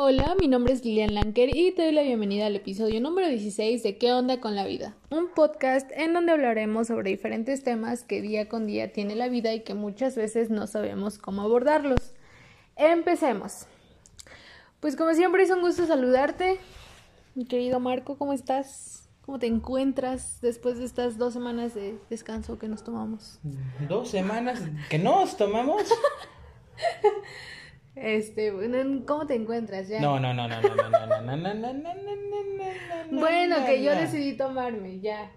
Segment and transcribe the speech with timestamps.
[0.00, 3.82] Hola, mi nombre es Lilian Lanker y te doy la bienvenida al episodio número 16
[3.82, 4.94] de ¿Qué onda con la vida?
[5.10, 9.52] Un podcast en donde hablaremos sobre diferentes temas que día con día tiene la vida
[9.54, 12.14] y que muchas veces no sabemos cómo abordarlos.
[12.76, 13.66] Empecemos.
[14.78, 16.60] Pues como siempre es un gusto saludarte.
[17.34, 19.08] Mi querido Marco, ¿cómo estás?
[19.22, 23.40] ¿Cómo te encuentras después de estas dos semanas de descanso que nos tomamos?
[23.88, 25.82] ¿Dos semanas que nos tomamos?
[28.00, 28.52] Este,
[29.06, 30.00] ¿cómo te encuentras ya?
[30.00, 31.94] No, no, no, no, no, no, no, no, no, no, no, no,
[33.10, 35.32] no, Bueno, no, que yo decidí tomarme, ya.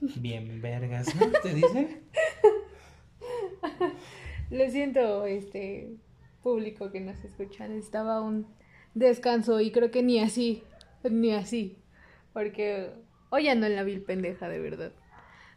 [0.00, 1.30] Bien vergas, ¿no?
[1.42, 2.02] ¿Te dicen?
[4.50, 5.96] Lo siento, este
[6.42, 7.68] público que nos escucha.
[7.68, 8.46] Necesitaba un
[8.94, 10.62] descanso y creo que ni así,
[11.04, 11.78] ni así.
[12.32, 12.90] Porque
[13.30, 14.92] hoy ando en la vil pendeja, de verdad.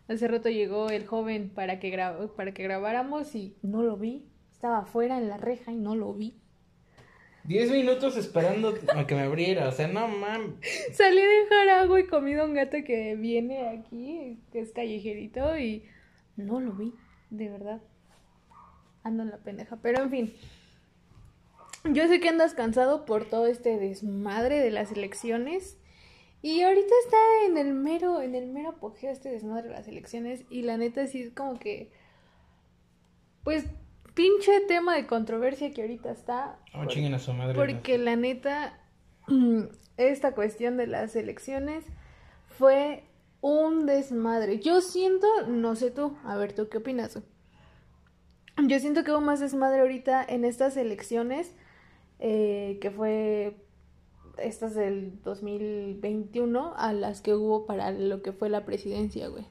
[0.07, 1.91] Hace rato llegó el joven para que,
[2.35, 4.23] para que grabáramos y no lo vi.
[4.55, 6.33] Estaba afuera en la reja y no lo vi.
[7.43, 10.53] Diez minutos esperando a que me abriera, o sea, no mames.
[10.93, 15.57] Salí a dejar agua y comí a un gato que viene aquí, que es callejerito,
[15.59, 15.83] y
[16.37, 16.93] no lo vi,
[17.31, 17.81] de verdad.
[19.03, 19.77] Ando en la pendeja.
[19.81, 20.33] Pero en fin.
[21.83, 25.77] Yo sé que andas cansado por todo este desmadre de las elecciones.
[26.41, 30.45] Y ahorita está en el mero, en el mero apogeo este desmadre de las elecciones.
[30.49, 31.91] Y la neta sí es como que.
[33.43, 33.65] Pues,
[34.15, 36.57] pinche tema de controversia que ahorita está.
[36.73, 37.53] Oh, chinguen a su madre.
[37.53, 38.79] Porque la neta,
[39.97, 41.85] esta cuestión de las elecciones
[42.57, 43.03] fue
[43.41, 44.59] un desmadre.
[44.59, 47.21] Yo siento, no sé tú, a ver tú qué opinas.
[48.57, 51.53] Yo siento que hubo más desmadre ahorita en estas elecciones
[52.19, 53.57] eh, que fue
[54.37, 59.45] estas del 2021 a las que hubo para lo que fue la presidencia, güey.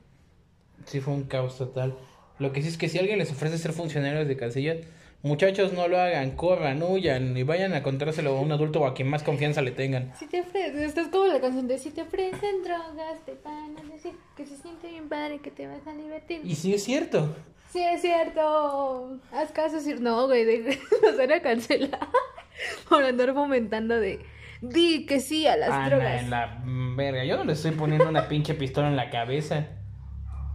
[0.86, 1.94] Sí, fue un caos total.
[2.38, 4.84] Lo que sí es que si alguien les ofrece ser funcionarios de canciller,
[5.22, 8.94] muchachos, no lo hagan, corran, huyan y vayan a contárselo a un adulto o a
[8.94, 10.12] quien más confianza le tengan.
[10.18, 13.77] Si te ofrecen, esto es como la canción de si te ofrecen drogas, te van
[13.78, 16.40] a decir que se siente bien padre, que te vas a divertir.
[16.45, 17.34] Y sí es cierto.
[17.72, 19.18] Sí, es cierto.
[19.33, 21.98] Haz caso, si no, güey, de- nos van a cancelar
[22.89, 24.20] por andar fomentando de
[24.61, 26.22] di que sí a las Ana, drogas.
[26.22, 26.62] en la
[26.96, 27.24] verga.
[27.24, 29.66] Yo no le estoy poniendo una pinche pistola en la cabeza.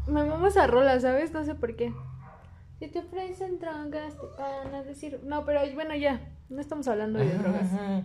[0.10, 1.32] Me vamos a rola, ¿sabes?
[1.32, 1.94] No sé por qué.
[2.80, 5.20] Si te ofrecen drogas, te van a decir.
[5.24, 6.22] No, pero bueno, ya.
[6.50, 7.74] No estamos hablando de drogas.
[7.74, 8.04] Ajá.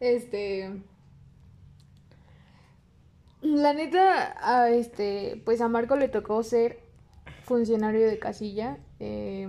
[0.00, 0.82] Este.
[3.42, 6.80] La neta, a este, pues a Marco le tocó ser
[7.44, 8.78] funcionario de casilla.
[9.00, 9.48] eh,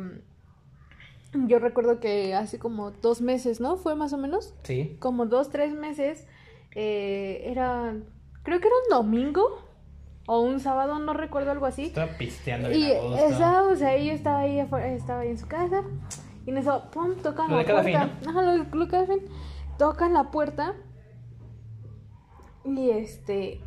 [1.48, 3.76] yo recuerdo que hace como dos meses, ¿no?
[3.78, 4.54] Fue más o menos.
[4.64, 4.96] Sí.
[5.00, 6.28] Como dos, tres meses.
[6.76, 7.94] eh, era.
[8.44, 9.65] Creo que era un domingo.
[10.28, 11.84] O un sábado, no recuerdo algo así.
[11.86, 13.26] Estaba pisteando Y bien a gusto.
[13.28, 15.84] esa, o sea, ella estaba ahí afuera, estaba ahí en su casa.
[16.46, 17.84] Y en eso, pum, tocan Lo la puerta.
[18.08, 19.20] fin, Ajá, lo, lo de cada fin.
[19.78, 20.74] Tocan la puerta.
[22.64, 23.62] Y este.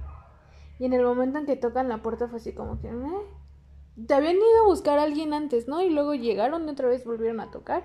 [0.78, 2.88] Y en el momento en que tocan la puerta fue así como que.
[2.88, 4.04] "Eh".
[4.06, 5.82] Te habían ido a buscar a alguien antes, ¿no?
[5.82, 7.82] Y luego llegaron y otra vez volvieron a tocar.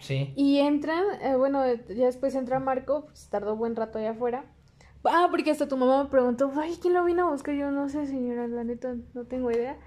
[0.00, 0.32] Sí.
[0.36, 4.44] Y entran, eh, bueno, ya después entra Marco, pues tardó buen rato allá afuera.
[5.04, 7.54] Ah, porque hasta tu mamá me preguntó, ay, ¿quién lo vino a buscar?
[7.54, 9.78] Yo no sé, señora, la neta, no tengo idea.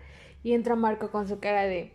[0.43, 1.93] Y entra Marco con su cara de,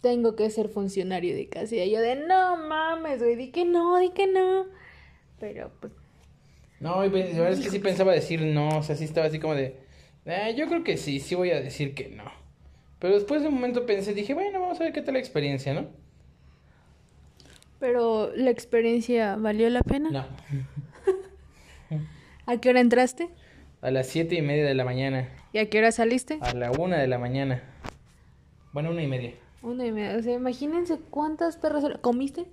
[0.00, 1.76] tengo que ser funcionario de casa.
[1.76, 4.66] Y yo de, no mames, güey, di que no, di que no.
[5.40, 5.92] Pero, pues,
[6.80, 9.40] No, y la verdad es que sí pensaba decir no, o sea, sí estaba así
[9.40, 9.76] como de,
[10.26, 12.24] "Eh, yo creo que sí, sí voy a decir que no.
[13.00, 15.74] Pero después de un momento pensé, dije, bueno, vamos a ver qué tal la experiencia,
[15.74, 15.86] ¿no?
[17.78, 20.10] pero la experiencia valió la pena.
[20.10, 20.24] No.
[22.48, 23.28] ¿A qué hora entraste?
[23.82, 26.38] A las siete y media de la mañana, ¿Y a qué hora saliste?
[26.40, 27.62] a la una de la mañana.
[28.72, 29.34] Bueno, una y media.
[29.62, 30.16] Una y media.
[30.18, 32.46] O sea, imagínense cuántas perras comiste.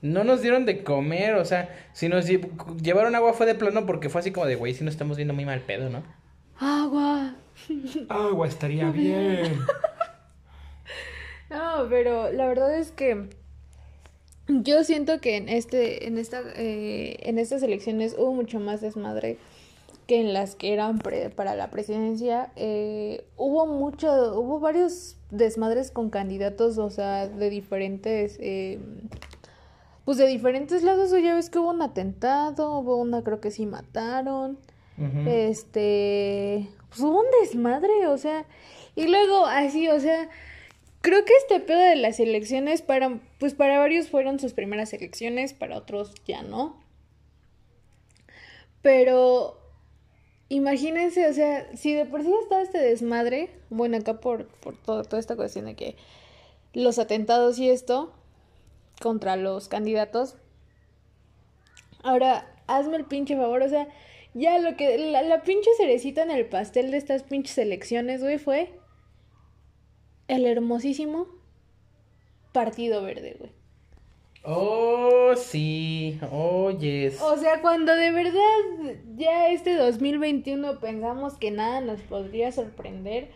[0.00, 2.48] No nos dieron de comer, o sea, si nos lle-
[2.82, 5.34] llevaron agua fue de plano porque fue así como de, güey, si nos estamos viendo
[5.34, 6.02] muy mal pedo, ¿no?
[6.58, 7.34] Agua.
[8.08, 9.58] Agua estaría bien.
[11.50, 13.28] No, pero la verdad es que
[14.48, 19.36] yo siento que en este, en esta, eh, en estas elecciones hubo mucho más desmadre
[20.12, 22.52] que en las que eran pre- para la presidencia.
[22.56, 28.78] Eh, hubo mucho, hubo varios desmadres con candidatos, o sea, de diferentes, eh,
[30.04, 31.14] pues de diferentes lados.
[31.14, 34.58] O ya ves que hubo un atentado, hubo una creo que sí mataron.
[35.26, 38.44] Este, pues hubo un desmadre, o sea,
[38.94, 40.28] y luego así, o sea,
[41.00, 45.54] creo que este pedo de las elecciones para, pues para varios fueron sus primeras elecciones,
[45.54, 46.76] para otros ya no.
[48.82, 49.61] Pero
[50.56, 55.04] imagínense, o sea, si de por sí estaba este desmadre, bueno, acá por, por todo-
[55.04, 55.96] toda esta cuestión de que
[56.74, 58.12] los atentados y esto
[59.00, 60.36] contra los candidatos,
[62.04, 63.86] Ahora, hazme el pinche favor, o sea,
[64.34, 64.98] ya lo que.
[64.98, 68.72] La, la pinche cerecita en el pastel de estas pinches elecciones, güey, fue.
[70.26, 71.28] El hermosísimo
[72.52, 73.52] Partido Verde, güey.
[74.44, 76.18] Oh, sí.
[76.30, 77.20] Oh, yes.
[77.22, 83.30] O sea, cuando de verdad ya este 2021 pensamos que nada nos podría sorprender,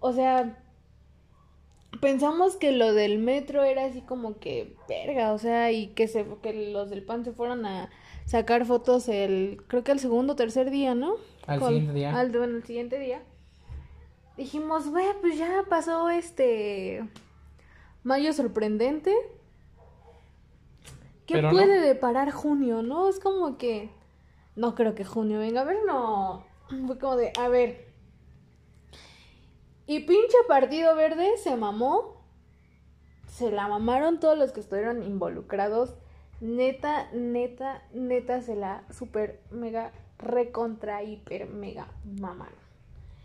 [0.00, 0.58] o sea,
[2.00, 6.26] pensamos que lo del metro era así como que verga, o sea, y que se
[6.42, 7.90] que los del PAN se fueron a
[8.26, 11.16] sacar fotos el creo que el segundo o tercer día, ¿no?
[11.46, 12.18] Al siguiente día.
[12.18, 13.22] Al, bueno, el siguiente día.
[14.36, 17.04] Dijimos, güey, pues ya pasó este
[18.02, 19.14] mayo sorprendente.
[21.26, 21.86] ¿Qué Pero puede no.
[21.86, 23.08] deparar junio, no?
[23.08, 23.90] Es como que
[24.56, 26.44] no creo que junio venga a ver, no.
[26.86, 27.92] Fue como de, a ver.
[29.86, 32.24] Y pinche Partido Verde se mamó.
[33.28, 35.94] Se la mamaron todos los que estuvieron involucrados.
[36.40, 42.54] Neta, neta, neta, se la super mega recontra hiper mega mamaron.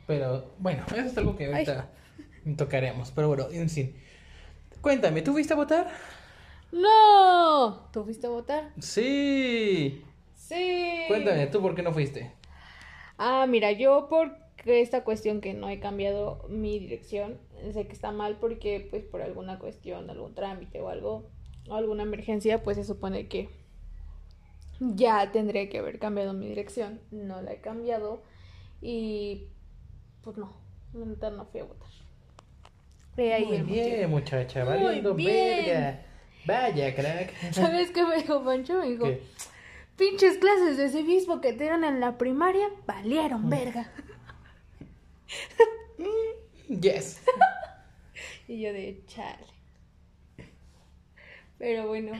[0.07, 1.89] Pero bueno, eso es algo que ahorita
[2.57, 3.11] tocaremos.
[3.11, 3.95] Pero bueno, en fin.
[4.81, 5.87] Cuéntame, ¿tú fuiste a votar?
[6.71, 7.89] ¡No!
[7.91, 8.71] ¿Tú fuiste a votar?
[8.79, 10.03] Sí.
[10.35, 11.03] Sí.
[11.07, 12.31] Cuéntame, ¿tú por qué no fuiste?
[13.17, 17.37] Ah, mira, yo porque esta cuestión que no he cambiado mi dirección,
[17.73, 21.29] sé que está mal porque pues por alguna cuestión, algún trámite o algo,
[21.67, 23.49] o alguna emergencia, pues se supone que
[24.79, 27.01] ya tendría que haber cambiado mi dirección.
[27.11, 28.23] No la he cambiado
[28.81, 29.47] y
[30.21, 30.53] pues no,
[30.93, 31.89] no fui a votar.
[33.17, 35.65] Muy bien, muchacha, Muy valiendo bien.
[35.65, 36.05] verga.
[36.45, 37.33] Vaya, crack.
[37.53, 38.79] ¿Sabes qué me dijo Pancho?
[38.79, 39.21] Me dijo, ¿Qué?
[39.97, 43.91] pinches clases de civismo que te dieron en la primaria valieron verga.
[46.69, 47.21] Yes.
[48.47, 49.45] Y yo de chale.
[51.59, 52.13] Pero bueno.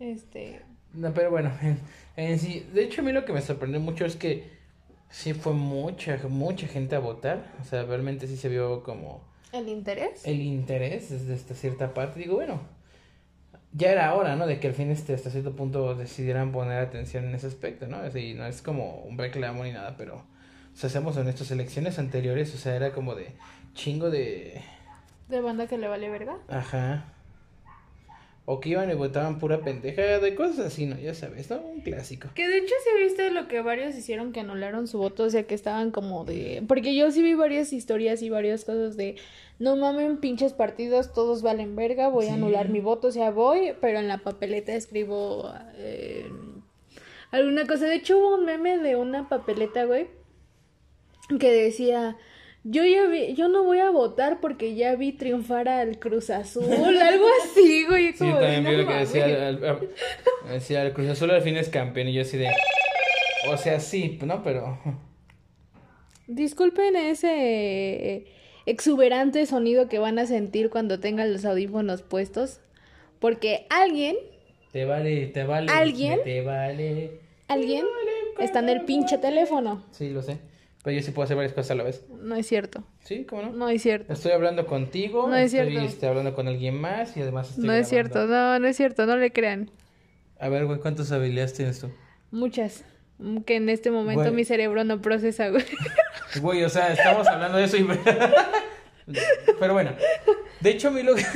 [0.00, 0.62] Este.
[0.94, 1.78] No, pero bueno, en,
[2.16, 4.50] en sí, de hecho a mí lo que me sorprendió mucho es que
[5.08, 9.22] sí fue mucha, mucha gente a votar, o sea, realmente sí se vio como
[9.52, 10.24] ¿El interés?
[10.26, 12.60] el interés desde esta cierta parte, digo, bueno,
[13.76, 14.46] ya era hora, ¿no?
[14.46, 17.98] De que al fin este, hasta cierto punto decidieran poner atención en ese aspecto, ¿no?
[17.98, 22.54] Así, no es como un reclamo ni nada, pero, o sea, seamos honestos, elecciones anteriores,
[22.54, 23.32] o sea, era como de
[23.74, 24.62] chingo de,
[25.28, 26.38] ¿De banda que le vale verga?
[26.48, 27.04] ajá,
[28.48, 30.96] o que iban y votaban pura pendejada, de cosas así, ¿no?
[30.98, 31.58] Ya sabes, ¿no?
[31.58, 32.28] Un clásico.
[32.34, 35.42] Que de hecho sí viste lo que varios hicieron que anularon su voto, o sea
[35.42, 36.62] que estaban como de...
[36.68, 39.16] Porque yo sí vi varias historias y varias cosas de...
[39.58, 42.30] No mamen, pinches partidos, todos valen verga, voy Sí.
[42.30, 46.30] a anular mi voto, o sea, voy, pero en la papeleta escribo eh,
[47.30, 47.86] alguna cosa.
[47.86, 50.08] De hecho hubo un meme de una papeleta, güey,
[51.40, 52.16] que decía...
[52.68, 56.64] Yo ya vi, yo no voy a votar porque ya vi triunfar al Cruz Azul,
[57.00, 58.12] algo así, güey.
[58.12, 59.38] Sí, también vi "No lo que decía, mames".
[59.40, 59.88] al- al-
[60.50, 62.50] decía, el Cruz Azul al fin es campeón, y yo así de,
[63.48, 64.42] o sea, sí, ¿no?
[64.42, 64.80] Pero,
[66.26, 68.26] Disculpen ese
[68.66, 72.60] exuberante sonido que van a sentir cuando tengan los audífonos puestos,
[73.20, 74.16] porque alguien,
[74.72, 76.20] te vale, te vale, ¿Alguien?
[76.24, 77.20] te vale.
[77.48, 77.84] alguien
[78.38, 79.82] está en el pinche teléfono.
[79.92, 80.38] Sí, lo sé,
[80.82, 82.04] pero yo sí puedo hacer varias cosas a la vez.
[82.20, 83.52] No es cierto, Sí, ¿cómo no?
[83.52, 85.88] no es cierto, Estoy hablando contigo, No es estoy cierto.
[85.88, 88.12] este, hablando con alguien más y además estoy no es grabando.
[88.14, 89.70] cierto, no, no es cierto, no le crean.
[90.38, 91.88] A ver, güey, ¿cuántas habilidades tienes tú?
[92.30, 92.84] Muchas,
[93.44, 94.34] que en este momento Güey.
[94.34, 95.64] mi cerebro no procesa, güey.
[96.40, 97.86] Güey, o sea, estamos hablando de eso y...
[99.58, 99.92] Pero bueno,
[100.60, 101.22] de hecho a mí lo que...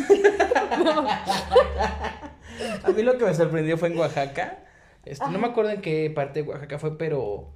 [2.82, 4.64] a mí lo que me sorprendió fue en Oaxaca.
[5.04, 7.54] Este, no me acuerdo en qué parte de Oaxaca fue, pero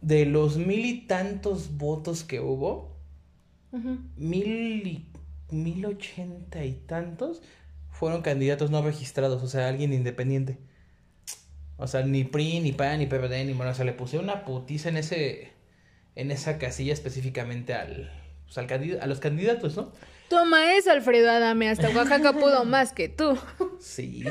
[0.00, 2.94] de los mil y tantos votos que hubo,
[4.16, 5.10] mil y
[5.50, 7.42] mil ochenta y tantos
[7.90, 10.58] fueron candidatos no registrados, o sea, alguien independiente.
[11.76, 14.44] O sea, ni PRI, ni PAN, ni PRD, ni bueno, o sea, le puse una
[14.44, 15.52] putiza en ese
[16.16, 18.12] en esa casilla específicamente al,
[18.44, 19.92] pues, al a los candidatos, ¿no?
[20.28, 23.38] Toma eso, Alfredo Adame, hasta Oaxaca pudo más que tú.
[23.80, 24.24] Sí.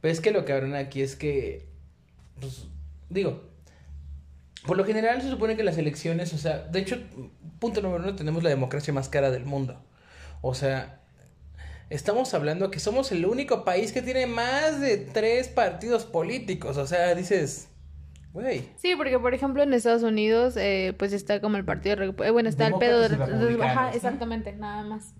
[0.00, 1.68] Pero es que lo cabrón aquí es que,
[2.40, 2.68] pues,
[3.08, 3.42] digo,
[4.66, 6.98] por lo general se supone que las elecciones, o sea, de hecho,
[7.58, 9.84] punto número uno, tenemos la democracia más cara del mundo.
[10.40, 11.01] O sea,
[11.92, 16.76] estamos hablando que somos el único país que tiene más de tres partidos políticos.
[16.76, 17.68] O sea, dices,
[18.32, 18.68] güey.
[18.76, 22.48] Sí, porque por ejemplo en Estados Unidos, eh, pues está como el partido, eh, bueno,
[22.48, 25.14] está el pedo de, ajá, exactamente, nada más.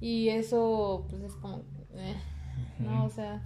[0.00, 2.16] Y eso, pues es como, eh,
[2.78, 3.42] no, o sea,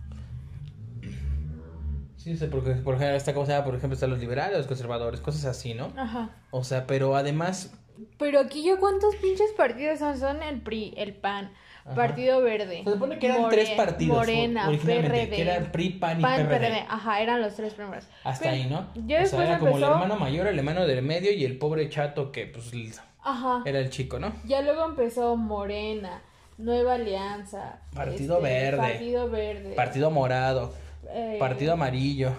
[2.16, 3.64] Sí, sea, porque por lo general está, como se llama?
[3.64, 5.92] Por ejemplo, están los liberales, los conservadores, cosas así, ¿no?
[5.96, 6.30] ajá.
[6.50, 7.72] O sea, pero además,
[8.18, 11.52] Pero aquí ya cuántos pinches partidos son, son el PRI, el PAN,
[11.95, 12.83] Partido Verde.
[12.85, 14.16] Se supone que eran More- tres partidos.
[14.16, 15.28] Morena, PRD.
[15.30, 16.59] Que eran PRI, PAN y PAN, PRD.
[16.59, 16.85] PRD.
[16.88, 18.04] Ajá, eran los tres primeros.
[18.25, 18.87] Hasta Pero ahí, ¿no?
[19.07, 21.45] Ya o después sea, era como el empezó- hermano mayor, el hermano del medio y
[21.45, 22.73] el pobre chato que, pues,
[23.23, 23.62] Ajá.
[23.66, 24.33] era el chico, ¿no?
[24.45, 26.23] Ya luego empezó Morena,
[26.59, 27.80] Nueva Alianza.
[27.95, 28.78] Partido este, Verde.
[28.78, 29.75] Partido Verde.
[29.75, 30.75] Partido morado,
[31.11, 32.33] eh, partido amarillo,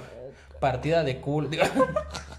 [0.59, 1.63] partida de digo,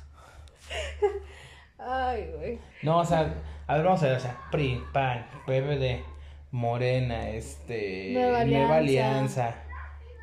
[1.79, 2.59] Ay, güey.
[2.83, 3.33] no, o sea,
[3.67, 6.02] a ver, vamos a ver, o sea, PRI, PAN, PRD,
[6.50, 8.76] Morena, este, Nueva Alianza.
[8.76, 9.54] Alianza,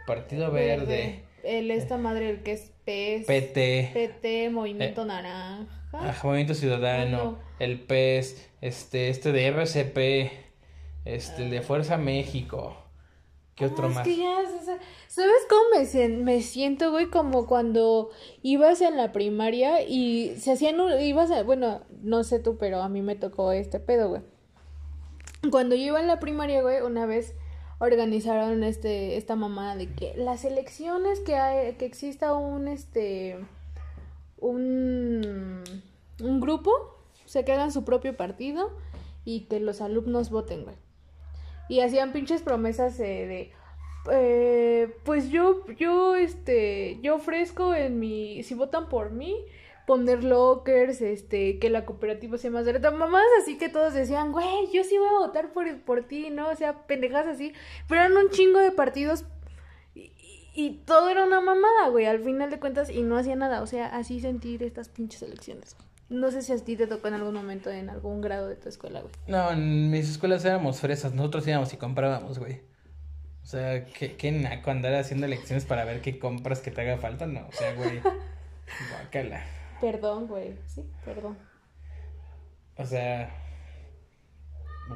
[0.05, 3.25] Partido Verde, El esta madre, el que es PES.
[3.25, 5.65] PT, PT, Movimiento Naranja.
[5.93, 10.31] ah, Movimiento Ciudadano, el PES, este, este de RCP,
[11.05, 12.75] este, el de Fuerza México,
[13.55, 14.03] ¿qué Ah, otro es más?
[14.05, 14.35] que ya,
[15.07, 15.85] ¿sabes cómo
[16.23, 17.07] me siento, güey?
[17.07, 18.09] Como cuando
[18.41, 22.81] ibas en la primaria y se hacían, un- ibas a, bueno, no sé tú, pero
[22.81, 24.21] a mí me tocó este pedo, güey.
[25.51, 27.35] Cuando yo iba en la primaria, güey, una vez
[27.79, 33.37] organizaron este, esta mamada de que las elecciones que hay, que exista un, este,
[34.39, 35.63] un,
[36.21, 38.71] un grupo, o sea, que hagan su propio partido
[39.25, 40.75] y que los alumnos voten, güey.
[41.69, 43.51] Y hacían pinches promesas eh, de,
[44.11, 49.35] eh, pues yo, yo, este, yo ofrezco en mi, si votan por mí,
[49.87, 54.69] poner lockers, este, que la cooperativa sea más barata, mamás así que todos decían, güey,
[54.73, 56.49] yo sí voy a votar por, por ti, ¿no?
[56.49, 57.53] O sea, pendejas así,
[57.87, 59.23] pero eran un chingo de partidos
[59.95, 63.67] y, todo era una mamada, güey, al final de cuentas, y no hacía nada, o
[63.67, 65.77] sea, así sentir estas pinches elecciones.
[66.09, 68.67] No sé si a ti te tocó en algún momento en algún grado de tu
[68.67, 69.13] escuela, güey.
[69.27, 72.59] No, en mis escuelas éramos fresas, nosotros íbamos y comprábamos, güey.
[73.41, 76.97] O sea, qué, qué naco andar haciendo elecciones para ver qué compras que te haga
[76.97, 78.01] falta, no, o sea, güey.
[78.91, 79.45] Guácala.
[79.81, 81.37] Perdón, güey, sí, perdón.
[82.77, 83.29] O sea.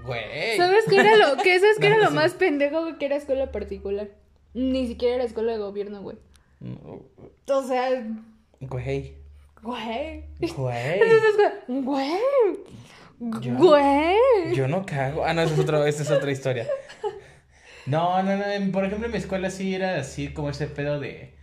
[0.05, 0.57] Güey.
[0.57, 2.15] ¿Sabes qué era lo, qué, ¿sabes qué No, era lo sí.
[2.15, 4.09] más pendejo güey, que era escuela particular?
[4.53, 6.17] Ni siquiera era escuela de gobierno, güey.
[6.59, 7.01] No,
[7.55, 7.89] O sea,
[8.59, 9.17] Güey.
[9.61, 10.25] güey.
[10.55, 11.45] Güey.
[11.67, 12.19] Güey.
[13.41, 14.55] Yo- Güey.
[14.55, 15.23] Yo no cago.
[15.25, 16.67] Ah, no, esa es, otra, esa es otra historia.
[17.85, 18.71] No, no, no.
[18.71, 21.33] Por ejemplo, en mi escuela sí era así como ese pedo de.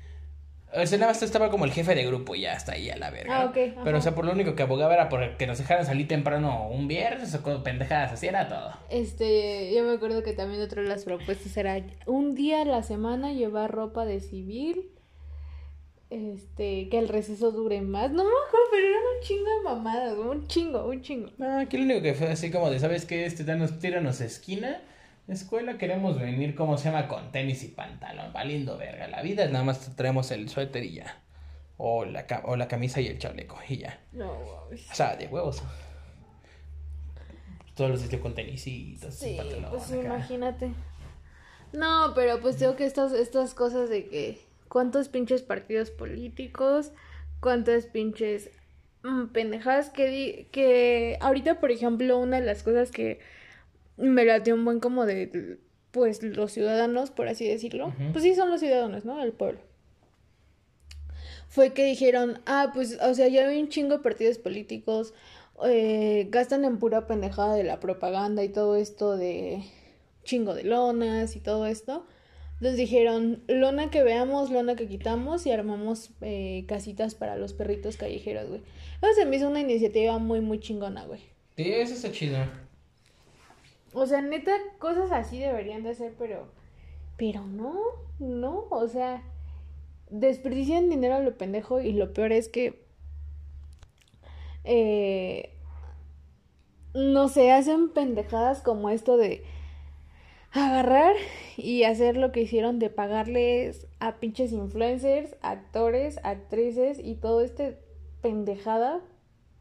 [0.75, 2.96] O sea, nada más estaba como el jefe de grupo y ya está ahí a
[2.96, 3.40] la verga.
[3.40, 3.80] Ah, ok, ajá.
[3.84, 6.68] Pero, o sea, por lo único que abogaba era por que nos dejaran salir temprano
[6.68, 8.72] un viernes o con pendejadas, así era todo.
[8.90, 12.82] Este, yo me acuerdo que también otra de las propuestas era un día a la
[12.82, 14.90] semana llevar ropa de civil.
[16.10, 18.10] Este, que el receso dure más.
[18.10, 21.30] No me acuerdo, pero eran un chingo de mamadas, un chingo, un chingo.
[21.37, 23.26] No, aquí lo único que fue así como de, ¿sabes qué?
[23.26, 24.80] Este, danos, tíranos esquina.
[25.28, 27.06] Escuela queremos venir, ¿cómo se llama?
[27.06, 28.32] Con tenis y pantalón.
[28.32, 29.08] Valiendo verga.
[29.08, 31.20] La vida nada más traemos el suéter y ya.
[31.76, 34.00] O la, o la camisa y el chaleco y ya.
[34.12, 34.30] No.
[34.32, 35.62] O sea, de huevos.
[37.75, 39.70] Todos los sitios con tenisitos y Sí, pantalón.
[39.70, 40.00] pues acá.
[40.02, 40.73] imagínate.
[41.73, 46.90] No, pero pues tengo que estas, estas cosas de que cuántos pinches partidos políticos,
[47.40, 48.50] cuántas pinches
[49.04, 53.20] mm, pendejadas que di, que ahorita, por ejemplo, una de las cosas que
[53.99, 55.59] me latió un buen como de
[55.90, 57.95] pues los ciudadanos, por así decirlo.
[58.12, 59.23] Pues sí son los ciudadanos, ¿no?
[59.23, 59.61] El pueblo.
[61.49, 65.14] Fue que dijeron, ah, pues, o sea, ya hay un chingo de partidos políticos,
[65.64, 69.64] eh, gastan en pura pendejada de la propaganda y todo esto de
[70.25, 72.07] chingo de lonas y todo esto.
[72.55, 77.97] Entonces dijeron, lona que veamos, lona que quitamos y armamos eh, casitas para los perritos
[77.97, 78.61] callejeros, güey.
[79.14, 81.21] Se me hizo una iniciativa muy, muy chingona, güey.
[81.57, 82.38] Sí, eso está chido.
[83.92, 86.47] O sea, neta, cosas así deberían de ser, pero...
[87.16, 87.75] Pero no,
[88.18, 89.23] no, o sea,
[90.11, 92.87] desperdician dinero a lo pendejo y lo peor es que...
[94.64, 95.54] Eh,
[96.95, 99.45] no se hacen pendejadas como esto de
[100.52, 101.14] agarrar
[101.57, 107.78] y hacer lo que hicieron de pagarles a pinches influencers, actores, actrices y todo este
[108.23, 109.00] pendejada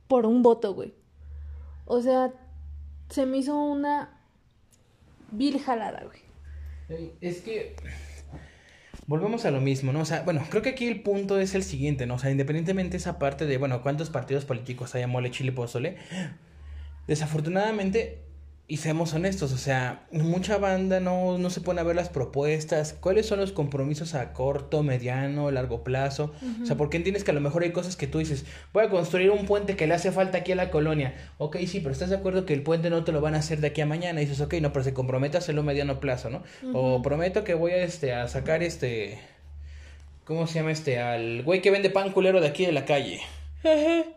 [0.07, 0.93] por un voto, güey.
[1.85, 2.33] O sea,
[3.09, 4.16] se me hizo una
[5.31, 6.21] vil jalada, güey.
[6.89, 7.75] Ey, Es que
[9.07, 10.01] volvemos a lo mismo, ¿no?
[10.01, 12.15] O sea, bueno, creo que aquí el punto es el siguiente, ¿no?
[12.15, 15.51] O sea, independientemente de esa parte de, bueno, cuántos partidos políticos hay a mole, chile,
[15.51, 15.97] pozole,
[17.07, 18.26] desafortunadamente,
[18.69, 22.93] y seamos honestos, o sea, mucha banda no, no se pone a ver las propuestas,
[22.99, 27.33] cuáles son los compromisos a corto, mediano, largo plazo, o sea, porque entiendes que a
[27.33, 30.11] lo mejor hay cosas que tú dices, voy a construir un puente que le hace
[30.11, 33.05] falta aquí a la colonia, ok, sí, pero estás de acuerdo que el puente no
[33.05, 34.93] te lo van a hacer de aquí a mañana, y dices, ok, no, pero se
[34.93, 36.43] compromete a hacerlo a mediano plazo, ¿no?
[36.73, 39.19] O prometo que voy a, este, a sacar este...
[40.25, 40.99] ¿Cómo se llama este?
[40.99, 43.21] Al güey que vende pan culero de aquí de la calle.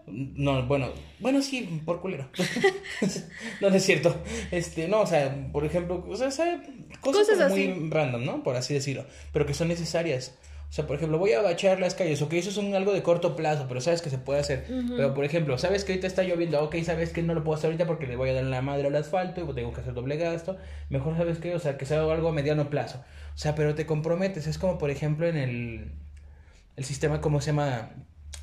[0.07, 2.29] No, bueno, bueno, sí, por culero.
[3.61, 4.15] no, no es cierto.
[4.51, 6.61] Este, no, o sea, por ejemplo, o sea, cosas,
[7.01, 7.69] Cosas como así.
[7.69, 8.43] muy random, ¿no?
[8.43, 10.39] Por así decirlo, pero que son necesarias.
[10.69, 13.03] O sea, por ejemplo, voy a bachar las calles, ok, eso es un, algo de
[13.03, 14.67] corto plazo, pero sabes que se puede hacer.
[14.97, 17.71] Pero, por ejemplo, sabes que ahorita está lloviendo, ok, sabes que no lo puedo hacer
[17.71, 20.17] ahorita porque le voy a dar la madre al asfalto y tengo que hacer doble
[20.17, 20.59] gasto.
[20.89, 23.03] Mejor sabes que, o sea, que sea algo a mediano plazo.
[23.35, 24.47] O sea, pero te comprometes.
[24.47, 25.93] Es como, por ejemplo, en el,
[26.77, 27.91] el sistema, ¿cómo se llama?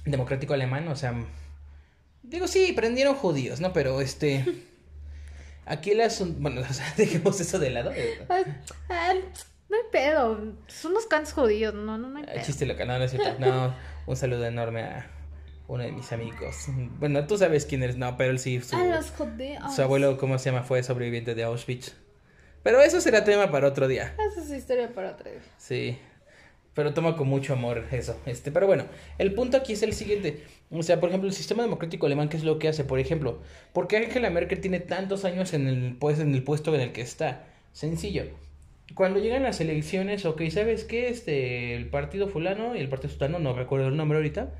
[0.06, 1.14] Democrático alemán, o sea,
[2.24, 3.74] digo, sí, prendieron judíos, ¿no?
[3.74, 4.46] Pero este...
[5.66, 6.24] Aquí las...
[6.40, 7.92] Bueno, o sea, dejemos eso de lado.
[8.30, 9.14] Ah,
[9.70, 10.56] no hay pedo.
[10.68, 11.74] Son unos cantos judíos.
[11.74, 12.46] No, no, no hay Ah, pedo.
[12.46, 13.38] Chiste local, no, no es cierto.
[13.40, 13.76] No,
[14.06, 15.12] un saludo enorme a
[15.68, 16.68] uno de mis amigos.
[17.00, 18.62] Bueno, tú sabes quién eres, no, pero él sí.
[18.62, 19.76] Su, A los judíos.
[19.76, 20.64] su abuelo, ¿cómo se llama?
[20.64, 21.94] Fue sobreviviente de Auschwitz.
[22.64, 24.16] Pero eso será tema para otro día.
[24.32, 25.42] Esa es historia para otro día.
[25.58, 26.00] Sí.
[26.78, 28.22] Pero toma con mucho amor eso.
[28.28, 28.86] Este, pero bueno,
[29.18, 30.44] el punto aquí es el siguiente.
[30.70, 32.84] O sea, por ejemplo, el sistema democrático alemán, ¿qué es lo que hace?
[32.84, 33.40] Por ejemplo,
[33.74, 36.92] ¿por qué Angela Merkel tiene tantos años en el, pues, en el puesto en el
[36.92, 37.48] que está?
[37.74, 38.26] Sencillo.
[38.94, 41.10] Cuando llegan las elecciones, ok, ¿sabes qué?
[41.10, 44.54] Este, el partido fulano y el partido sutano, no recuerdo el nombre ahorita,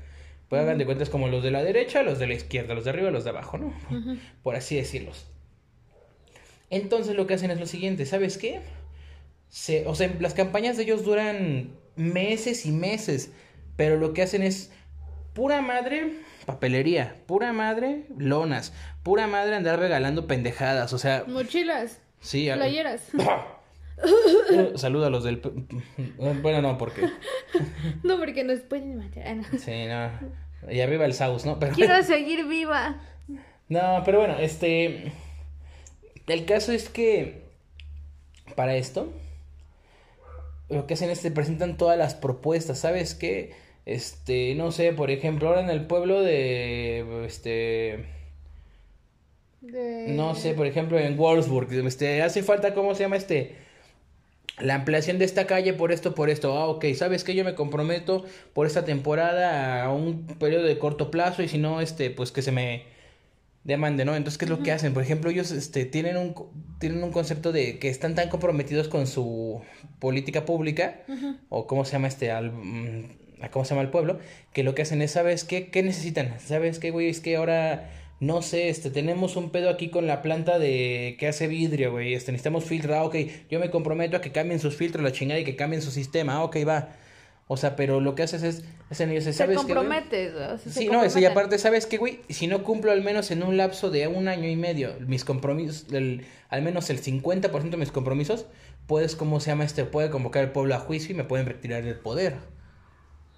[0.48, 2.90] pues hagan de cuentas como los de la derecha, los de la izquierda, los de
[2.90, 3.72] arriba, los de abajo, ¿no?
[4.42, 5.28] Por así decirlos.
[6.68, 8.58] Entonces lo que hacen es lo siguiente, ¿sabes qué?
[9.50, 13.30] Se, o sea, las campañas de ellos duran meses y meses,
[13.76, 14.70] pero lo que hacen es
[15.34, 16.12] pura madre
[16.46, 22.00] papelería, pura madre lonas, pura madre andar regalando pendejadas, o sea, Mochilas.
[22.20, 23.02] sí, Playeras.
[24.00, 25.38] Uh, Saluda a los del...
[26.40, 27.08] Bueno, no, porque...
[28.04, 29.24] No, porque nos pueden matar.
[29.26, 29.58] Ah, no.
[29.58, 30.72] Sí, no.
[30.72, 31.58] Y arriba el Saus, ¿no?
[31.58, 31.74] Pero...
[31.74, 33.00] Quiero seguir viva.
[33.68, 35.12] No, pero bueno, este...
[36.28, 37.42] El caso es que...
[38.54, 39.12] Para esto...
[40.68, 43.52] Lo que hacen es que presentan todas las propuestas, ¿sabes qué?
[43.86, 47.24] Este, no sé, por ejemplo, ahora en el pueblo de...
[47.26, 48.04] Este...
[49.60, 53.56] De- No sé, por ejemplo, en Wolfsburg, este, hace falta, ¿cómo se llama este?
[54.60, 56.56] La ampliación de esta calle por esto, por esto.
[56.58, 57.34] Ah, ok, ¿sabes qué?
[57.34, 61.80] Yo me comprometo por esta temporada a un periodo de corto plazo y si no,
[61.80, 62.84] este, pues que se me
[63.68, 64.16] demande, ¿no?
[64.16, 64.94] Entonces, ¿qué es lo que hacen?
[64.94, 66.34] Por ejemplo, ellos, este, tienen un,
[66.80, 69.60] tienen un concepto de que están tan comprometidos con su
[69.98, 71.02] política pública,
[71.50, 74.20] o cómo se llama este, al, mm, a cómo se llama el pueblo,
[74.54, 75.68] que lo que hacen es, ¿sabes qué?
[75.68, 76.40] ¿Qué necesitan?
[76.40, 77.10] ¿Sabes qué, güey?
[77.10, 81.28] Es que ahora, no sé, este, tenemos un pedo aquí con la planta de que
[81.28, 83.16] hace vidrio, güey, este, necesitamos filtro, ah, ok,
[83.50, 86.42] yo me comprometo a que cambien sus filtros, la chingada, y que cambien su sistema,
[86.42, 86.88] ok, va.
[87.50, 89.66] O sea, pero lo que haces es, es en ellos, Se ¿sabes güey?
[89.66, 90.34] comprometes.
[90.34, 92.20] o sea, se Sí, no, eso y aparte, ¿sabes qué, güey?
[92.28, 95.86] Si no cumplo al menos en un lapso de un año y medio mis compromisos,
[95.92, 98.46] el, al menos el 50% de mis compromisos,
[98.86, 99.84] puedes, ¿cómo se llama este?
[99.86, 102.36] Puede convocar al pueblo a juicio y me pueden retirar del poder.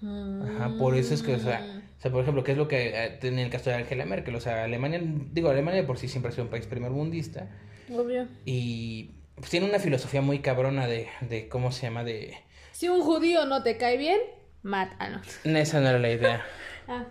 [0.03, 2.89] Ajá, por eso es que, o sea, o sea, por ejemplo, ¿qué es lo que
[2.89, 4.35] eh, en el caso de Angela Merkel?
[4.35, 4.99] O sea, Alemania,
[5.31, 7.47] digo, Alemania por sí siempre ha sido un país primermundista
[7.93, 8.27] Obvio.
[8.43, 12.03] y pues, tiene una filosofía muy cabrona de, de, ¿cómo se llama?
[12.03, 12.33] De...
[12.81, 14.19] Si un judío no te cae bien,
[14.63, 15.19] mátalo.
[15.43, 16.43] Esa no era la idea.
[16.87, 17.05] Ah.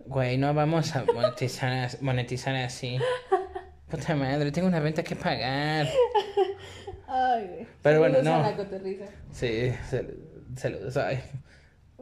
[0.00, 2.98] Güey, no vamos a monetizar, monetizar así.
[3.88, 5.86] Puta madre, tengo una renta que pagar.
[7.06, 7.66] Ay, güey.
[7.80, 8.42] Pero bueno, a no.
[8.42, 8.56] la.
[9.30, 10.16] Sí, sal-
[10.56, 10.96] saludos.
[10.96, 11.22] Ay.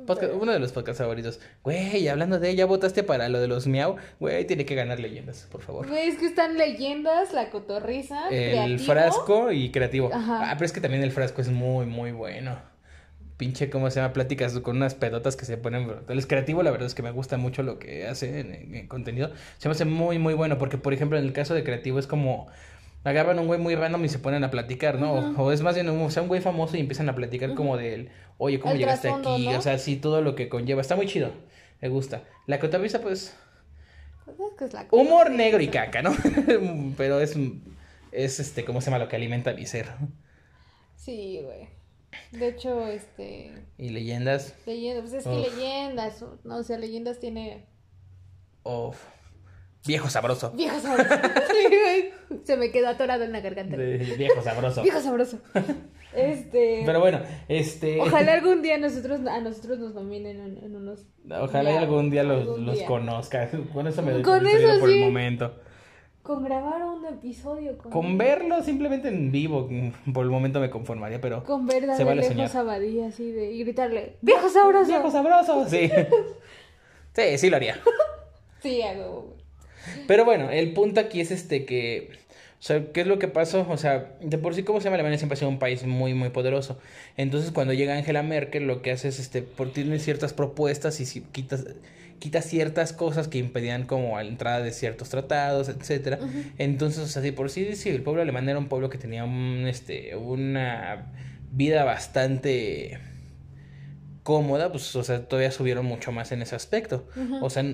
[0.07, 1.39] Podcast- uno de los podcasts favoritos.
[1.63, 3.97] Güey, hablando de ella, votaste para lo de los miau.
[4.21, 5.87] Güey, tiene que ganar leyendas, por favor.
[5.87, 8.85] Güey, es que están leyendas, la cotorriza, El creativo.
[8.91, 10.11] frasco y creativo.
[10.15, 10.51] Ajá.
[10.51, 12.72] Ah, pero es que también el frasco es muy, muy bueno.
[13.37, 14.13] Pinche, ¿cómo se llama?
[14.13, 16.27] Pláticas con unas pedotas que se ponen brutales.
[16.27, 19.33] Creativo, la verdad es que me gusta mucho lo que hace en, en- en contenido.
[19.59, 20.59] Se me hace muy, muy bueno.
[20.59, 22.47] Porque, por ejemplo, en el caso de creativo es como.
[23.05, 25.13] Agarran un güey muy random y se ponen a platicar, ¿no?
[25.15, 27.77] O- O es más bien, o sea, un güey famoso y empiezan a platicar como
[27.77, 29.49] del, oye, ¿cómo El llegaste aquí?
[29.49, 29.59] ¿no?
[29.59, 30.81] O sea, sí, todo lo que conlleva.
[30.81, 31.33] Está muy chido.
[31.81, 32.23] Me gusta.
[32.47, 33.37] La cotorriza, pues,
[34.37, 36.15] Pues es la humor negro y caca, ¿no?
[36.97, 37.37] Pero es,
[38.13, 39.03] es este, ¿cómo se llama?
[39.03, 39.89] Lo que alimenta mi ser.
[40.95, 41.69] Sí, güey.
[42.33, 43.53] De hecho, este.
[43.79, 44.55] Y leyendas.
[44.67, 45.33] Leyendas, pues es Uf.
[45.33, 47.67] que leyendas, no, o sea, leyendas tiene.
[48.63, 49.03] Of.
[49.87, 50.53] Viejo sabroso.
[50.53, 51.09] Viejo sabroso.
[52.45, 53.77] Se me quedó atorado en la garganta.
[53.77, 54.83] De- viejo sabroso.
[54.83, 55.39] Viejo sabroso.
[56.15, 56.83] Este.
[56.85, 57.99] Pero bueno, este.
[57.99, 61.07] Ojalá algún día nosotros, a nosotros nos nominen en, en unos.
[61.31, 62.87] Ojalá algún día los, algún los día.
[63.73, 65.55] Con eso me doy Con por servido eso por el momento.
[66.23, 67.77] Con grabar un episodio.
[67.79, 71.43] Con, Con verlo simplemente en vivo, mm, por el momento me conformaría, pero.
[71.43, 73.53] Con ver Se vale lejos así de.
[73.53, 74.87] Y gritarle: ¡Viejo sabroso!
[74.87, 75.91] Viejo sabroso, sí.
[77.15, 77.79] Sí, sí lo haría.
[78.63, 79.37] Sí, hago.
[80.07, 82.11] Pero bueno, el punto aquí es este que.
[82.59, 83.67] O sea, ¿qué es lo que pasó?
[83.69, 84.95] O sea, de por sí, ¿cómo se llama?
[84.95, 86.79] Alemania siempre ha sido un país muy, muy poderoso.
[87.17, 91.07] Entonces, cuando llega Angela Merkel, lo que hace es, este, por tiene ciertas propuestas y
[91.07, 91.59] si, quita,
[92.23, 96.21] quita ciertas cosas que impedían como la entrada de ciertos tratados, etcétera.
[96.57, 99.25] Entonces, o sea, de por sí, sí, el pueblo alemán era un pueblo que tenía
[99.25, 101.13] un, este, una
[101.51, 103.01] vida bastante
[104.23, 107.09] cómoda, pues, o sea, todavía subieron mucho más en ese aspecto.
[107.41, 107.65] O sea,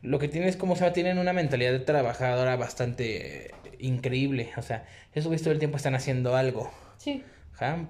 [0.00, 4.48] lo que tienen es como, o sea, tienen una mentalidad de trabajadora bastante increíble.
[4.56, 6.72] O sea, eso todo el tiempo están haciendo algo.
[6.96, 7.22] Sí.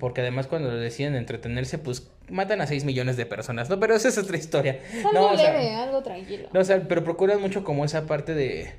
[0.01, 3.79] Porque además cuando deciden entretenerse, pues matan a 6 millones de personas, ¿no?
[3.81, 4.81] Pero esa es otra historia.
[5.05, 6.49] Algo no, leve, algo tranquilo.
[6.53, 8.73] No, o sea, pero procuran mucho como esa parte de,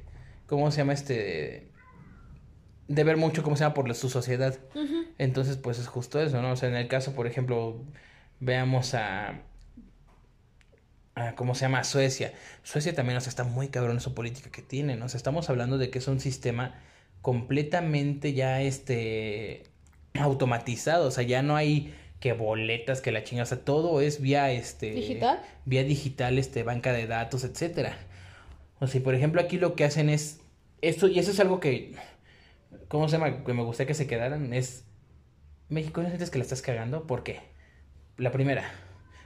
[0.48, 1.70] ¿cómo se llama este?
[2.88, 4.60] De ver mucho cómo se llama por su sociedad.
[5.18, 6.52] Entonces, pues es justo eso, ¿no?
[6.52, 7.84] O sea, en el caso, por ejemplo,
[8.40, 9.42] veamos a,
[11.16, 11.84] a ¿cómo se llama?
[11.84, 12.34] Suecia.
[12.64, 15.06] Suecia también, o sea, está muy cabrón en su política que tiene, ¿no?
[15.06, 16.82] O sea, estamos hablando de que es un sistema
[17.22, 19.64] completamente ya este
[20.20, 24.22] automatizado, o sea, ya no hay que boletas, que la chinga, o sea, todo es
[24.22, 27.98] vía este digital, vía digital, este banca de datos, etcétera.
[28.80, 30.40] O sea, por ejemplo, aquí lo que hacen es
[30.82, 31.96] esto y eso es algo que
[32.88, 33.44] ¿cómo se llama?
[33.44, 34.86] que me gustaría que se quedaran es
[35.68, 37.08] México, ¿no sientes que la estás cagando?
[37.08, 37.40] ¿Por qué?
[38.18, 38.72] La primera.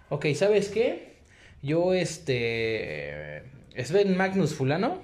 [0.09, 1.17] Ok, ¿sabes qué?
[1.61, 3.43] Yo este
[3.77, 5.01] Sven Magnus fulano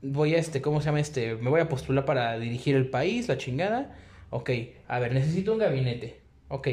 [0.00, 1.34] voy a este, ¿cómo se llama este?
[1.34, 3.96] Me voy a postular para dirigir el país, la chingada.
[4.30, 4.50] Ok,
[4.86, 6.27] a ver, necesito un gabinete.
[6.48, 6.68] Ok,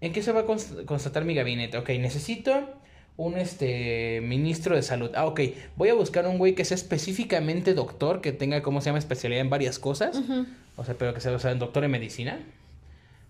[0.00, 1.78] ¿en qué se va a constatar mi gabinete?
[1.78, 2.52] Ok, necesito
[3.16, 5.10] un este ministro de salud.
[5.14, 5.40] Ah, ok,
[5.76, 8.98] voy a buscar un güey que sea específicamente doctor, que tenga, ¿cómo se llama?
[8.98, 10.20] Especialidad en varias cosas.
[10.76, 12.40] O sea, pero que sea, o sea, doctor en medicina.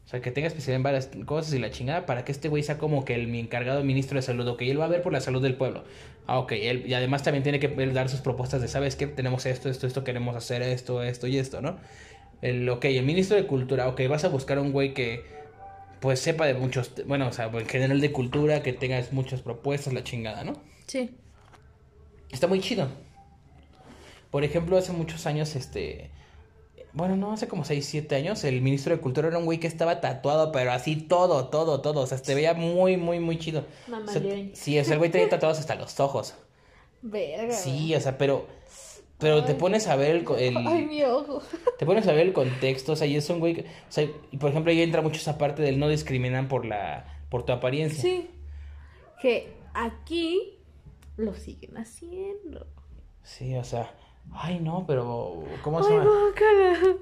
[0.05, 2.63] O sea, que tenga especialidad en varias cosas y la chingada para que este güey
[2.63, 4.47] sea como que el mi encargado ministro de salud.
[4.49, 5.85] Ok, él va a ver por la salud del pueblo.
[6.27, 9.07] Ah, ok, él, y además también tiene que dar sus propuestas de, ¿sabes qué?
[9.07, 11.77] Tenemos esto, esto, esto, queremos hacer esto, esto y esto, ¿no?
[12.43, 15.25] El, ok, el ministro de cultura, ok, vas a buscar un güey que
[16.01, 19.93] pues sepa de muchos, bueno, o sea, en general de cultura, que tenga muchas propuestas,
[19.93, 20.53] la chingada, ¿no?
[20.87, 21.11] Sí.
[22.31, 22.89] Está muy chido.
[24.31, 26.11] Por ejemplo, hace muchos años, este,
[26.97, 29.67] bueno, no, hace como 6, 7 años, el ministro de Cultura era un güey que
[29.67, 32.01] estaba tatuado, pero así todo, todo, todo.
[32.01, 33.67] O sea, se veía muy, muy, muy chido.
[33.87, 34.11] Mamá
[34.55, 36.35] sí, o sea, el güey tenía tatuados hasta los ojos.
[37.03, 37.53] Verga.
[37.53, 38.47] Sí, o sea, pero.
[39.19, 41.43] Pero te pones a ver el, Ay, mi ojo.
[41.79, 43.55] Te pones a ver el contexto, o sea, y es un güey.
[43.55, 46.67] Que, o sea, y por ejemplo, ahí entra mucho esa parte del no discriminan por
[46.67, 47.23] la.
[47.31, 48.03] por tu apariencia.
[48.03, 48.29] Sí.
[49.23, 50.59] Que aquí
[51.17, 52.67] lo siguen haciendo.
[53.23, 53.91] Sí, o sea.
[54.33, 55.45] Ay, no, pero.
[55.63, 56.11] ¿Cómo se llama?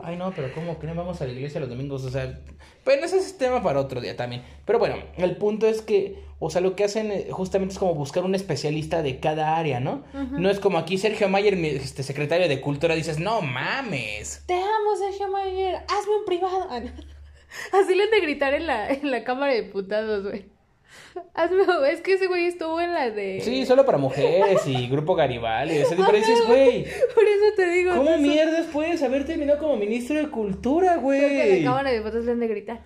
[0.03, 2.05] Ay, no, pero ¿cómo que no vamos a la iglesia los domingos?
[2.05, 2.41] O sea.
[2.85, 4.43] Bueno, ese es tema para otro día también.
[4.65, 6.23] Pero bueno, el punto es que.
[6.39, 9.81] O sea, lo que hacen eh, justamente es como buscar un especialista de cada área,
[9.81, 10.05] ¿no?
[10.13, 14.45] No es como aquí Sergio Mayer, este secretario de Cultura, dices, no mames.
[14.47, 16.69] Te amo, Sergio Mayer, hazme un privado.
[17.73, 20.54] Así le han de gritar en la, en la Cámara de Diputados, güey.
[21.35, 23.41] Hazme, es que ese güey estuvo en la de.
[23.41, 25.77] Sí, solo para mujeres y Grupo Garibaldi.
[25.77, 26.85] Ese tipo dices, güey.
[27.15, 27.95] Por eso te digo.
[27.95, 31.21] ¿Cómo mierdas puedes haber terminado como ministro de Cultura, güey?
[31.21, 32.81] que la cámara de fotos le han de gritar.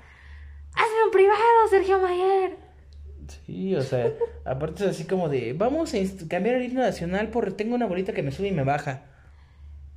[0.75, 2.57] Hazme un privado, Sergio Mayer.
[3.47, 4.13] Sí, o sea,
[4.45, 8.13] aparte es así como de, vamos a cambiar el himno nacional porque tengo una bolita
[8.13, 9.03] que me sube y me baja.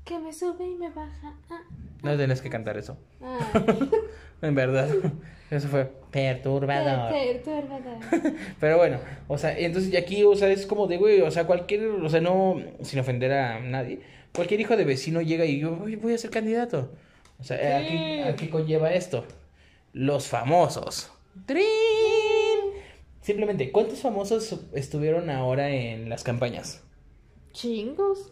[0.04, 1.38] Que me sube y me baja.
[1.50, 1.62] Ah,
[2.02, 2.98] no tenés que cantar eso.
[4.42, 4.90] en verdad.
[5.50, 7.12] Eso fue perturbador.
[7.12, 8.00] Perturbador.
[8.60, 11.88] Pero bueno, o sea, entonces aquí, o sea, es como de, güey, o sea, cualquier,
[11.88, 14.00] o sea, no, sin ofender a nadie,
[14.34, 16.92] cualquier hijo de vecino llega y yo voy a ser candidato.
[17.40, 19.26] O sea, aquí, aquí conlleva esto.
[19.94, 21.12] Los famosos.
[21.46, 21.66] ¡Trin!
[23.22, 26.82] Simplemente, ¿cuántos famosos estuvieron ahora en las campañas?
[27.52, 28.32] Chingos.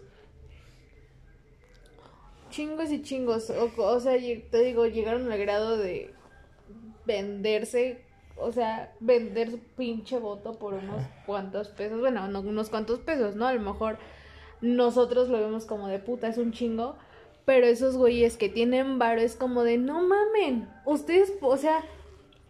[2.49, 3.49] Chingos y chingos.
[3.49, 6.13] O, o sea, te digo, llegaron al grado de
[7.09, 8.01] venderse,
[8.37, 13.35] o sea, vender su pinche voto por unos cuantos pesos, bueno, no unos cuantos pesos,
[13.35, 13.47] ¿no?
[13.47, 13.97] A lo mejor
[14.61, 16.95] nosotros lo vemos como de puta, es un chingo,
[17.45, 21.83] pero esos güeyes que tienen varo es como de no mamen, ustedes, o sea,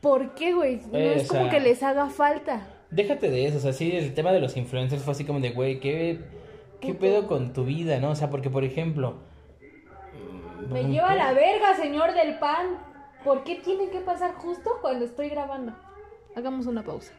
[0.01, 0.81] ¿por qué, güey?
[0.91, 2.67] No es como que les haga falta.
[2.91, 5.51] Déjate de eso, o sea, sí, el tema de los influencers fue así como de,
[5.51, 6.19] güey, ¿qué,
[6.81, 8.11] qué pedo con tu vida, no?
[8.11, 9.28] O sea, porque, por ejemplo...
[10.67, 12.77] Me lleva a la verga, señor del pan.
[13.23, 15.75] ¿Por qué tiene que pasar justo cuando estoy grabando?
[16.35, 17.13] Hagamos una pausa.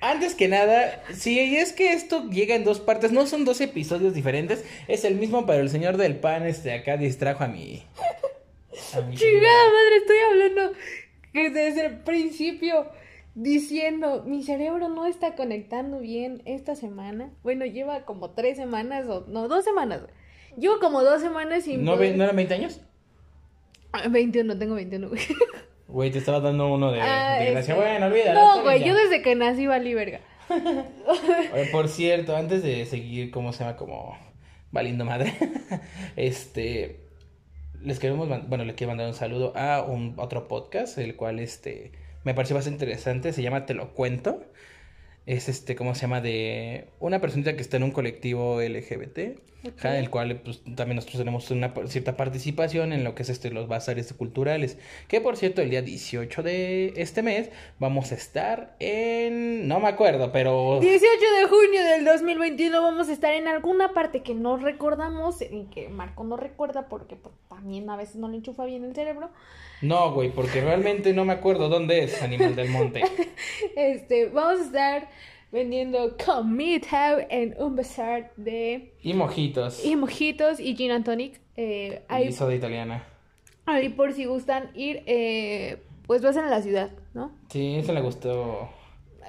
[0.00, 4.12] Antes que nada, si es que esto llega en dos partes, no son dos episodios
[4.12, 7.82] diferentes, es el mismo, pero el señor del pan este acá distrajo a mi.
[8.92, 10.72] Chingada madre, estoy hablando
[11.32, 12.86] desde el principio
[13.34, 17.32] diciendo, mi cerebro no está conectando bien esta semana.
[17.42, 20.02] Bueno, lleva como tres semanas o no, dos semanas
[20.58, 21.84] Llevo como dos semanas sin.
[21.84, 22.80] ¿No, poder- ¿No eran 20 años?
[23.92, 25.20] Ah, 21, tengo 21, güey.
[25.86, 27.74] Güey, te estaba dando uno de, Ah, de gracia.
[27.74, 28.40] este- Bueno, olvídalo.
[28.40, 30.20] No, güey, yo desde que nací valí verga.
[31.52, 33.76] Oye, por cierto, antes de seguir, ¿cómo se llama?
[33.76, 34.18] Como
[34.72, 35.32] valiendo madre.
[36.16, 37.00] este.
[37.82, 41.92] Les queremos, bueno, le quiero mandar un saludo a un otro podcast, el cual este
[42.24, 44.42] me pareció bastante interesante, se llama Te lo cuento.
[45.26, 46.20] Es este, ¿cómo se llama?
[46.22, 49.78] De una personita que está en un colectivo LGBT, Ok.
[49.78, 53.50] ajá, el cual pues, también nosotros tenemos una cierta participación en lo que es este,
[53.50, 54.78] los bazares culturales.
[55.08, 59.68] Que por cierto, el día 18 de este mes vamos a estar en.
[59.68, 60.80] No me acuerdo, pero.
[60.80, 65.64] 18 de junio del 2021 vamos a estar en alguna parte que no recordamos, y
[65.72, 69.30] que Marco no recuerda porque pues, también a veces no le enchufa bien el cerebro.
[69.82, 73.02] No, güey, porque realmente no me acuerdo dónde es Animal del Monte.
[73.76, 75.08] Este, vamos a estar
[75.54, 79.84] vendiendo comida en un bazar de Y mojitos.
[79.84, 81.40] y mojitos y gin and tonic.
[81.56, 83.04] Eh, Y ahí, soda italiana.
[83.64, 87.30] ahí por si gustan ir, eh, pues vas en la ciudad, ¿no?
[87.48, 88.68] Sí, eso le gustó.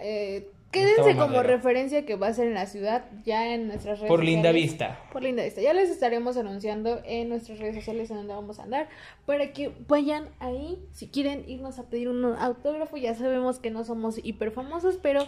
[0.01, 4.09] Eh, quédense como referencia que va a ser en la ciudad, ya en nuestras redes
[4.09, 4.51] Por Linda.
[4.51, 4.99] Vista.
[5.13, 5.61] Por Linda Vista.
[5.61, 8.89] Ya les estaremos anunciando en nuestras redes sociales en donde vamos a andar.
[9.27, 10.79] Para que vayan ahí.
[10.91, 15.25] Si quieren irnos a pedir un autógrafo, ya sabemos que no somos hiper famosos, pero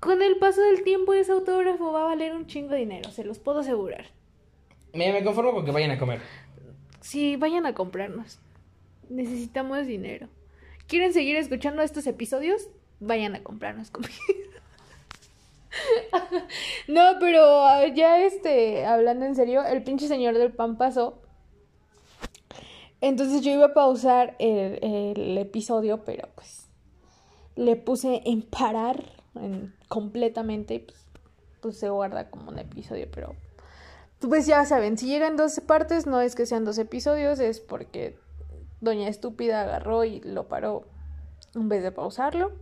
[0.00, 3.24] con el paso del tiempo ese autógrafo va a valer un chingo de dinero, se
[3.24, 4.06] los puedo asegurar.
[4.92, 6.20] Me, me conformo con que vayan a comer.
[7.00, 8.40] Sí, vayan a comprarnos.
[9.08, 10.28] Necesitamos dinero.
[10.86, 12.68] ¿Quieren seguir escuchando estos episodios?
[13.00, 14.10] Vayan a comprarnos comida.
[16.88, 21.20] no, pero ah, ya este, hablando en serio, el pinche señor del pan pasó.
[23.00, 26.68] Entonces yo iba a pausar el, el episodio, pero pues
[27.54, 29.04] le puse en parar
[29.36, 30.98] en- completamente y pues,
[31.60, 33.34] pues se guarda como un episodio, pero
[34.20, 38.16] pues ya saben, si llegan dos partes, no es que sean dos episodios, es porque
[38.80, 40.84] Doña Estúpida agarró y lo paró
[41.54, 42.52] en vez de pausarlo.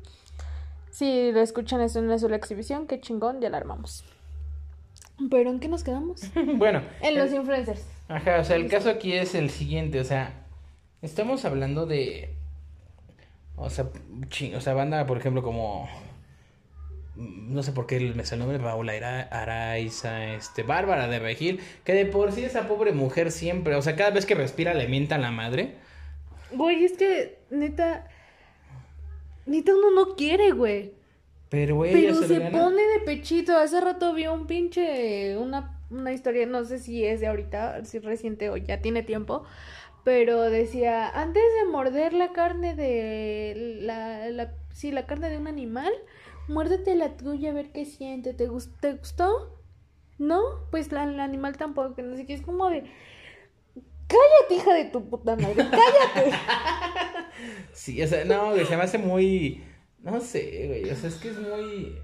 [0.91, 4.05] Si lo escuchan en una sola exhibición, qué chingón, ya la armamos.
[5.31, 6.23] Pero ¿en qué nos quedamos?
[6.57, 6.83] bueno.
[7.03, 7.85] En los el- influencers.
[8.09, 10.33] Ajá, o sea, el caso aquí es el siguiente, o sea,
[11.03, 12.35] estamos hablando de,
[13.57, 13.87] o sea,
[14.29, 15.89] ching- o sea, banda, por ejemplo, como,
[17.16, 21.61] no sé por qué me sale el nombre, Paula Ara- Araiza, este, Bárbara de Regil,
[21.85, 24.88] que de por sí esa pobre mujer siempre, o sea, cada vez que respira le
[24.88, 25.74] mientan la madre.
[26.52, 28.07] Güey, es que neta.
[29.46, 30.92] Neta uno no quiere, güey.
[31.48, 33.57] Pero ella Pero se, pone de pechito.
[33.57, 35.37] Hace rato vi un pinche.
[35.38, 39.02] Una, una historia, no sé si es de ahorita, si es reciente o ya tiene
[39.02, 39.44] tiempo.
[40.05, 43.79] Pero decía: antes de morder la carne de.
[43.81, 45.92] La, la, sí, la carne de un animal,
[46.49, 48.35] muérdete la tuya a ver qué siente.
[48.35, 49.61] ¿Te, gus- ¿te gustó?
[50.19, 50.41] ¿No?
[50.71, 52.35] Pues la, el animal tampoco, que no sé qué.
[52.35, 52.85] Es como de.
[54.09, 56.37] Cállate, hija de tu puta madre, cállate.
[57.73, 59.63] Sí, o sea, no, güey, se me hace muy,
[60.03, 61.99] no sé, güey, o sea, es que es muy...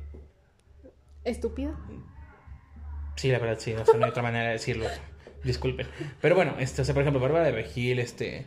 [1.25, 1.75] Estúpido.
[3.17, 4.87] Sí, la verdad, sí, no, sé, no hay otra manera de decirlo.
[5.43, 5.87] Disculpen.
[6.21, 8.45] Pero bueno, este, o sea, por ejemplo, Bárbara de Regil, este.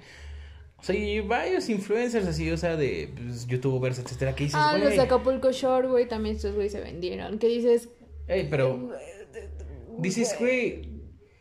[0.86, 4.93] Sea, y varios influencers así, o sea, de pues, youtubers, etcétera, que dices, Ah, los
[4.95, 7.39] de Acapulco Shore, güey, también estos güey se vendieron.
[7.39, 7.89] ¿Qué dices?
[8.28, 8.91] Ey, pero.
[9.98, 10.89] Dices, güey.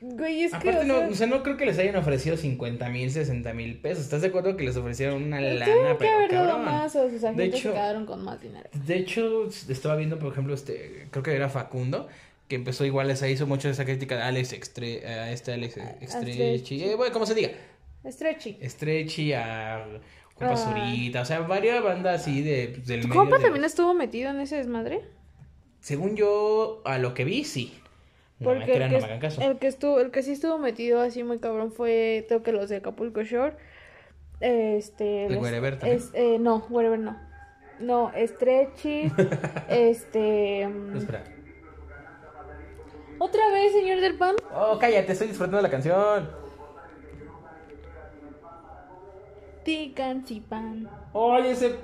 [0.00, 0.56] Güey, es que.
[0.56, 3.54] Aparte, o no, sea, o sea, no creo que les hayan ofrecido 50 mil, 60
[3.54, 4.04] mil pesos.
[4.04, 7.24] ¿Estás de acuerdo que les ofrecieron una lana, que pero haber dado más o sus
[7.24, 8.68] agentes hecho- se quedaron con más dinero.
[8.86, 12.06] De hecho, estaba viendo, por ejemplo, este, creo que era Facundo,
[12.48, 15.76] que empezó igual, esa hizo mucho esa crítica de Alex Extre, a este Alex
[16.06, 16.84] Stretchy.
[16.84, 17.50] eh, bueno, como se diga,
[18.06, 18.58] Stretchy.
[18.60, 19.84] Estrechi, a
[20.34, 20.56] Compa.
[20.56, 23.72] Zurita, o sea, varias bandas así de, pues, del ¿Tu medio compa de también los-
[23.72, 25.00] estuvo metido en ese desmadre?
[25.80, 27.72] Según yo, a lo que vi, sí.
[28.40, 29.40] No me Porque crean, el, no que, me hagan caso.
[29.42, 32.68] el que estuvo, el que sí estuvo metido así muy cabrón fue, creo que los
[32.68, 33.54] de Acapulco Shore.
[34.40, 35.26] Este.
[35.26, 35.98] El Wherever también.
[35.98, 37.16] es- eh, no, Wherever no.
[37.80, 39.12] No, Stretchy.
[39.68, 40.66] este.
[40.68, 41.24] mm, Espera.
[43.18, 44.34] Otra vez, señor del pan.
[44.52, 46.28] Oh, cállate, estoy disfrutando de la canción.
[49.64, 50.88] Tican, pan.
[51.12, 51.76] Oye, ese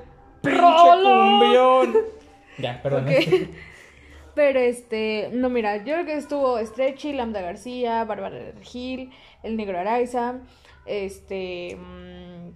[0.42, 1.38] pinche ¡Rolo!
[1.40, 1.96] cumbión.
[2.58, 3.06] Ya, perdón.
[4.34, 9.10] Pero este, no, mira, yo creo que estuvo Stretchy, Lambda García, Bárbara Regil,
[9.42, 10.40] El Negro Araiza,
[10.86, 11.76] este.
[11.76, 12.50] mm,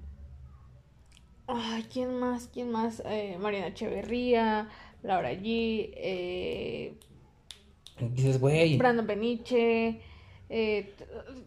[1.49, 2.49] ay, ¿quién más?
[2.53, 3.03] ¿Quién más?
[3.07, 4.69] Eh, Mariana Echeverría,
[5.03, 6.95] Laura G, eh,
[7.99, 8.77] Dices, güey.
[8.77, 10.01] Brandon Peniche,
[10.57, 10.93] eh,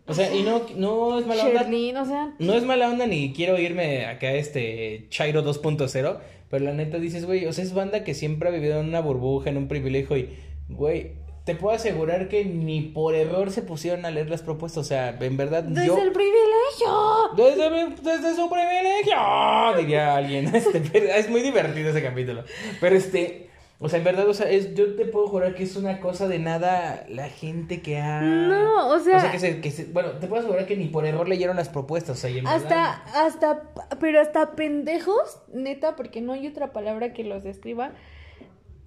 [0.06, 1.64] O sea, y no, no es mala onda.
[1.64, 2.36] Sherlyn, o sea.
[2.40, 6.18] No es mala onda ni quiero irme acá a este Chairo 2.0,
[6.50, 9.00] pero la neta dices, güey, o sea, es banda que siempre ha vivido en una
[9.00, 11.14] burbuja, en un privilegio y, güey,
[11.48, 14.86] te puedo asegurar que ni por error se pusieron a leer las propuestas.
[14.86, 15.64] O sea, en verdad.
[15.64, 17.32] Desde yo, el privilegio.
[17.38, 20.54] Desde, desde su privilegio, diría alguien.
[20.54, 22.44] Este, es muy divertido ese capítulo.
[22.82, 23.50] Pero este.
[23.80, 26.28] O sea, en verdad, o sea, es, yo te puedo jurar que es una cosa
[26.28, 28.22] de nada la gente que ha...
[28.22, 29.18] No, o sea...
[29.18, 31.56] O sea, que se, que se- bueno, te puedo asegurar que ni por error leyeron
[31.58, 33.62] las propuestas, o sea, y en Hasta, verdad- hasta,
[34.00, 37.92] pero hasta pendejos, neta, porque no hay otra palabra que los describa.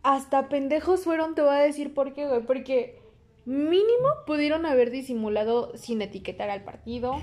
[0.02, 2.40] Hasta pendejos fueron, te voy a decir por qué, güey.
[2.40, 2.98] Porque
[3.44, 7.20] mínimo pudieron haber disimulado sin etiquetar al partido,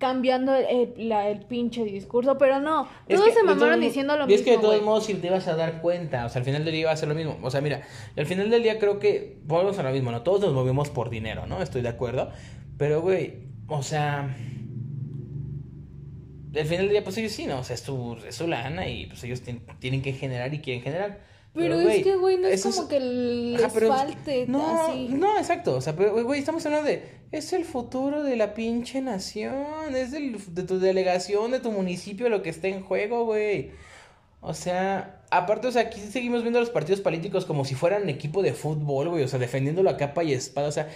[0.00, 0.64] cambiando el,
[0.96, 2.88] el- la- el pinche discurso, pero no.
[3.06, 4.38] Es Todos que, se mamaron diciendo lo y mismo.
[4.38, 4.84] es que de todos güey.
[4.84, 6.96] modos, si te ibas a dar cuenta, o sea, al final del día iba a
[6.96, 7.38] ser lo mismo.
[7.42, 7.82] O sea, mira,
[8.16, 10.22] al final del día creo que volvemos a lo mismo, ¿no?
[10.22, 11.62] Todos nos movimos por dinero, ¿no?
[11.62, 12.30] Estoy de acuerdo.
[12.78, 13.34] Pero, güey,
[13.68, 14.34] o sea.
[16.52, 17.60] Al final del día, pues ellos sí, ¿no?
[17.60, 20.58] O sea, es su, es su lana y pues ellos tien- tienen que generar y
[20.60, 21.20] quieren generar.
[21.54, 25.08] Pero es que, güey, no es como que les Ajá, pero- falte no, así.
[25.10, 25.76] No, exacto.
[25.76, 27.19] O sea, pero, güey, estamos hablando de.
[27.32, 29.94] Es el futuro de la pinche nación.
[29.94, 33.70] Es del, de tu delegación, de tu municipio, lo que está en juego, güey.
[34.40, 38.08] O sea, aparte, o sea, aquí seguimos viendo a los partidos políticos como si fueran
[38.08, 39.22] equipo de fútbol, güey.
[39.24, 40.68] O sea, defendiéndolo a capa y espada.
[40.68, 40.88] O sea,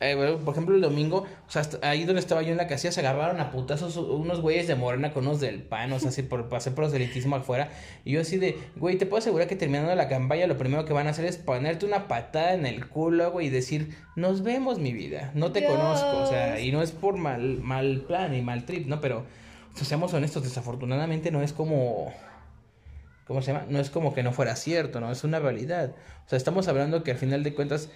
[0.00, 2.66] eh, bueno, por ejemplo, el domingo, o sea, hasta ahí donde estaba yo en la
[2.66, 6.10] casilla, se agarraron a putazos unos güeyes de Morena con unos del PAN, o sea,
[6.10, 7.70] así por hacer proselitismo afuera.
[8.04, 10.92] Y yo así de, güey, te puedo asegurar que terminando la campaña, lo primero que
[10.92, 14.78] van a hacer es ponerte una patada en el culo, güey, y decir, nos vemos,
[14.78, 15.72] mi vida, no te Dios.
[15.72, 19.00] conozco, o sea, y no es por mal, mal plan y mal trip, ¿no?
[19.00, 19.24] Pero,
[19.72, 22.12] o sea, seamos honestos, desafortunadamente no es como...
[23.26, 23.64] ¿Cómo se llama?
[23.70, 25.10] No es como que no fuera cierto, ¿no?
[25.10, 25.94] Es una realidad.
[26.26, 27.88] O sea, estamos hablando que al final de cuentas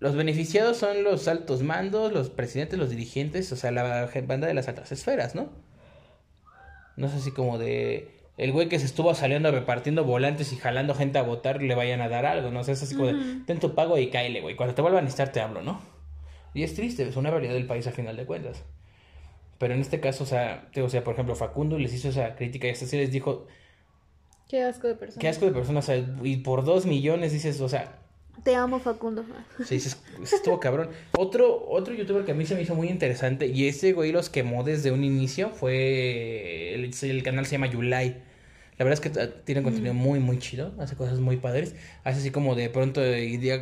[0.00, 4.54] los beneficiados son los altos mandos, los presidentes, los dirigentes, o sea, la banda de
[4.54, 5.48] las altas esferas, ¿no?
[6.96, 10.94] No es así como de el güey que se estuvo saliendo repartiendo volantes y jalando
[10.94, 12.60] gente a votar le vayan a dar algo, ¿no?
[12.60, 14.54] O sea, es así como de ten tu pago y cáele, güey.
[14.56, 15.80] Cuando te vuelvan a necesitar te hablo, ¿no?
[16.54, 18.62] Y es triste, es una realidad del país al final de cuentas.
[19.58, 22.36] Pero en este caso, o sea, te- o sea, por ejemplo, Facundo les hizo esa
[22.36, 23.46] crítica y hasta sí les dijo,
[24.48, 25.20] Qué asco de persona.
[25.20, 27.98] qué asco de personas, o sea, y por dos millones dices, o sea,
[28.44, 29.24] Te amo, Facundo.
[29.64, 30.90] Sí, dices, estuvo cabrón.
[31.16, 34.30] Otro, otro youtuber que a mí se me hizo muy interesante y ese güey los
[34.30, 36.74] quemó desde un inicio fue.
[36.74, 38.22] El, el canal se llama Yulai.
[38.78, 40.72] La verdad es que tiene contenido muy, muy chido.
[40.78, 41.74] Hace cosas muy padres.
[42.04, 43.00] Hace así como de pronto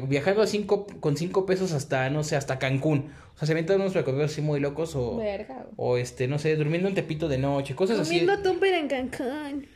[0.09, 3.11] viajando a cinco, con cinco pesos hasta, no sé, hasta Cancún.
[3.35, 5.17] O sea, se avientan unos recorridos así muy locos o.
[5.17, 5.65] Verga.
[5.77, 8.43] O este, no sé, durmiendo en Tepito de noche, cosas Comiendo así.
[8.43, 9.67] tumper en Cancún.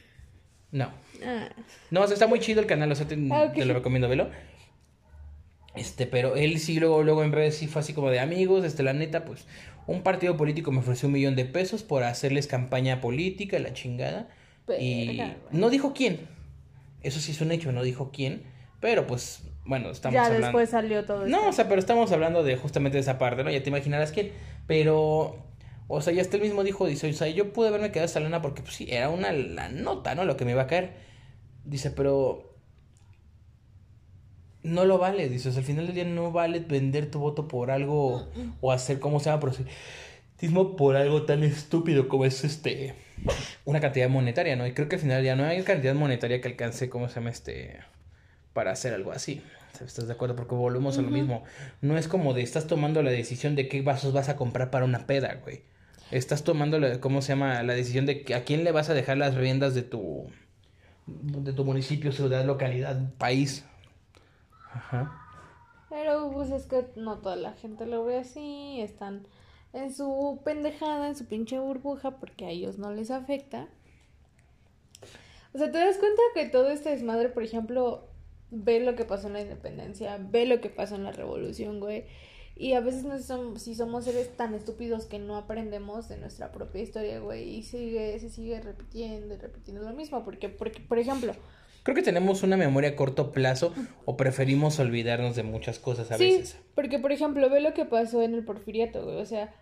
[0.73, 0.91] No.
[1.25, 1.49] Ah.
[1.91, 4.09] No, o sea, está muy chido el canal, o sea, te, Ah, te lo recomiendo,
[4.09, 4.29] velo.
[5.75, 8.83] Este, pero él sí, luego, luego en redes sí fue así como de amigos, este,
[8.83, 9.47] la neta, pues,
[9.87, 14.29] un partido político me ofreció un millón de pesos por hacerles campaña política, la chingada.
[14.79, 15.61] y Verga, güey.
[15.61, 16.29] no dijo quién.
[17.03, 18.43] Eso sí es un hecho, no dijo quién.
[18.81, 20.47] Pero pues, bueno, estamos Ya hablando.
[20.49, 23.51] después salió todo No, o sea, pero estamos hablando de justamente de esa parte, ¿no?
[23.51, 24.33] Ya te imaginarás quién.
[24.67, 25.37] Pero,
[25.89, 28.21] o sea, ya hasta él mismo dijo, dice, o sea, yo pude haberme quedado esa
[28.21, 30.25] lana porque, pues sí, era una la nota, ¿no?
[30.25, 30.95] Lo que me iba a caer.
[31.65, 32.50] Dice, pero
[34.63, 37.49] no lo vale, dice, o sea, al final del día no vale vender tu voto
[37.49, 38.29] por algo
[38.61, 39.41] o hacer, ¿cómo se llama?
[39.41, 42.95] Proselitismo por algo tan estúpido como es este,
[43.65, 44.67] una cantidad monetaria, ¿no?
[44.67, 47.31] Y creo que al final ya no hay cantidad monetaria que alcance, ¿cómo se llama?
[47.31, 47.81] Este,
[48.53, 49.43] para hacer algo así.
[49.85, 50.37] ¿Estás de acuerdo?
[50.37, 51.43] Porque volvemos a lo mismo.
[51.81, 54.85] No es como de estás tomando la decisión de qué vasos vas a comprar para
[54.85, 55.63] una peda, güey.
[56.11, 57.63] Estás tomando, la, ¿cómo se llama?
[57.63, 60.27] La decisión de a quién le vas a dejar las riendas de tu,
[61.07, 63.65] de tu municipio, ciudad, localidad, país.
[64.73, 65.27] Ajá.
[65.89, 68.81] Pero pues es que no toda la gente lo ve así.
[68.81, 69.27] Están
[69.73, 73.69] en su pendejada, en su pinche burbuja, porque a ellos no les afecta.
[75.53, 78.09] O sea, te das cuenta que todo este desmadre, por ejemplo,
[78.51, 82.05] ve lo que pasó en la independencia, ve lo que pasó en la revolución, güey.
[82.57, 86.53] Y a veces no somos, si somos seres tan estúpidos que no aprendemos de nuestra
[86.53, 90.25] propia historia, güey, y sigue, se sigue repitiendo y repitiendo lo mismo.
[90.25, 91.33] Porque, porque, por ejemplo,
[91.83, 93.73] Creo que tenemos una memoria a corto plazo
[94.05, 96.59] o preferimos olvidarnos de muchas cosas a sí, veces.
[96.75, 99.17] porque por ejemplo, ve lo que pasó en el porfiriato, güey.
[99.17, 99.55] O sea,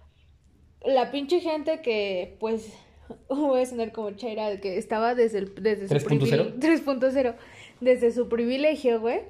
[0.85, 2.73] la pinche gente que, pues,
[3.29, 6.07] voy a sonar como Chaira, que estaba desde, el, desde su 3.0.
[6.19, 7.35] privil- 3.0,
[7.81, 9.21] desde su privilegio, güey.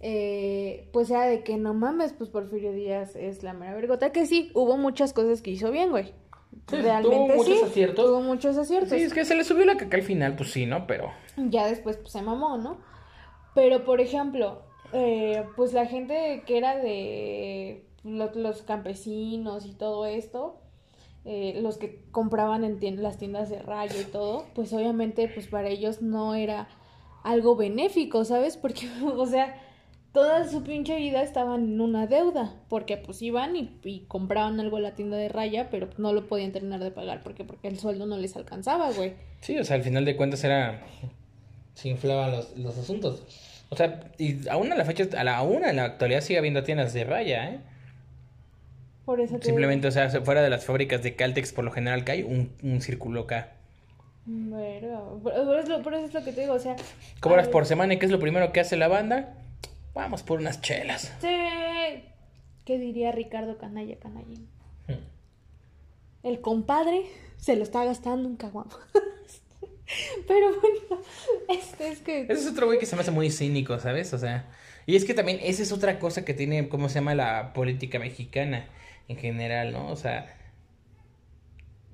[0.00, 4.10] eh, pues era de que no mames, pues Porfirio Díaz es la mera vergota.
[4.12, 6.12] Que sí, hubo muchas cosas que hizo bien, güey.
[6.68, 7.64] Sí, Realmente tuvo muchos sí.
[7.64, 8.04] aciertos.
[8.04, 8.90] Tuvo muchos aciertos.
[8.90, 10.86] Sí, es que se le subió la caca al final, pues sí, ¿no?
[10.86, 11.12] Pero...
[11.36, 12.78] Ya después pues se mamó, ¿no?
[13.54, 20.06] Pero por ejemplo, eh, pues la gente que era de lo- los, campesinos y todo
[20.06, 20.60] esto,
[21.24, 25.68] eh, los que compraban en las tiendas de rayo y todo, pues obviamente pues para
[25.68, 26.68] ellos no era
[27.24, 28.56] algo benéfico, ¿sabes?
[28.62, 29.54] Porque, o sea,
[30.12, 34.76] toda su pinche vida estaban en una deuda, porque pues iban y, y compraban algo
[34.76, 37.78] en la tienda de raya, pero no lo podían terminar de pagar, porque porque el
[37.78, 39.14] sueldo no les alcanzaba, güey.
[39.40, 40.80] Sí, o sea, al final de cuentas era...
[41.74, 43.22] Se inflaban los, los asuntos.
[43.70, 46.62] O sea, y aún a la fecha, a la una en la actualidad sigue habiendo
[46.62, 47.60] tiendas de raya, ¿eh?
[49.06, 52.04] Por eso te Simplemente, o sea, fuera de las fábricas de Caltex, por lo general
[52.04, 53.54] que hay un, un círculo acá.
[54.26, 56.76] Bueno, por, por eso, por eso es lo que te digo, o sea...
[57.20, 59.34] Cobras por semana y ¿qué es lo primero que hace la banda?
[59.94, 61.12] Vamos por unas chelas.
[61.20, 61.28] Sí.
[62.64, 64.48] ¿Qué diría Ricardo Canalla Canallín?
[66.22, 68.70] El compadre se lo está gastando un caguamo.
[70.28, 71.02] Pero bueno,
[71.48, 72.22] este es que...
[72.22, 74.14] Ese es otro güey que se me hace muy cínico, ¿sabes?
[74.14, 74.48] O sea,
[74.86, 77.14] y es que también esa es otra cosa que tiene, ¿cómo se llama?
[77.14, 78.68] La política mexicana
[79.08, 79.88] en general, ¿no?
[79.88, 80.34] O sea,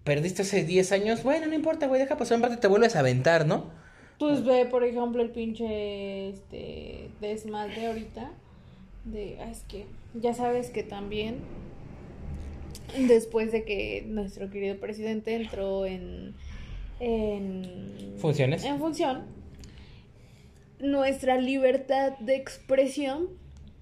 [0.05, 2.97] perdiste hace 10 años, bueno, no importa, güey, deja pasar un rato y te vuelves
[2.97, 3.71] a aventar, ¿no?
[4.19, 8.31] Pues ve, por ejemplo, el pinche este desmadre ahorita.
[9.05, 11.37] De, ah, es que ya sabes que también
[13.07, 16.35] después de que nuestro querido presidente entró en
[17.01, 18.65] en Funciones.
[18.65, 19.23] en función
[20.81, 23.29] nuestra libertad de expresión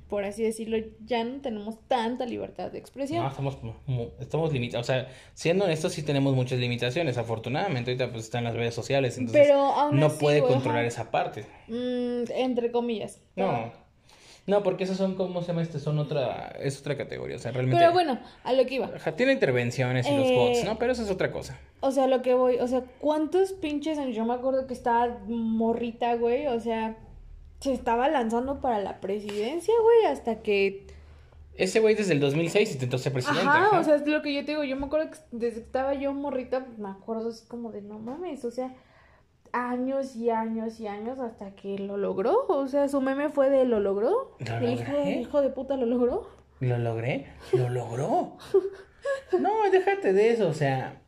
[0.09, 3.57] por así decirlo ya no tenemos tanta libertad de expresión No, estamos,
[4.21, 4.87] estamos limitados.
[4.87, 7.19] O sea, siendo honestos, sí tenemos muchas limitaciones.
[7.19, 11.11] Afortunadamente, ahorita pues están las redes sociales, entonces Pero aún no así, puede controlar esa
[11.11, 11.45] parte.
[11.69, 13.73] Mm, entre comillas No.
[14.47, 15.63] No, porque esas son, ¿cómo se llama?
[15.63, 17.35] Este son otra, es otra categoría.
[17.35, 17.81] O sea, realmente.
[17.81, 20.79] pero bueno a lo que iba tiene intervenciones y los Eh, bots, ¿no?
[20.79, 21.59] Pero eso es otra cosa.
[21.81, 23.99] O sea, lo que voy, o sea, ¿cuántos pinches?
[24.15, 26.97] Yo me acuerdo que estaba morrita, güey, o sea,
[27.61, 30.87] se estaba lanzando para la presidencia, güey, hasta que...
[31.55, 33.49] Ese güey desde el 2006 intentó ser presidente.
[33.49, 33.81] Ajá, ajá.
[33.81, 35.95] o sea, es lo que yo te digo, yo me acuerdo que desde que estaba
[35.95, 38.75] yo morrita, pues, me acuerdo así como de, no mames, o sea,
[39.53, 43.65] años y años y años hasta que lo logró, o sea, su meme fue de
[43.65, 45.15] lo logró, ¿Lo hijo, logré?
[45.15, 46.29] el hijo de puta lo logró.
[46.61, 47.27] ¿Lo logré?
[47.53, 48.37] ¿Lo logró?
[49.39, 51.01] No, déjate de eso, o sea.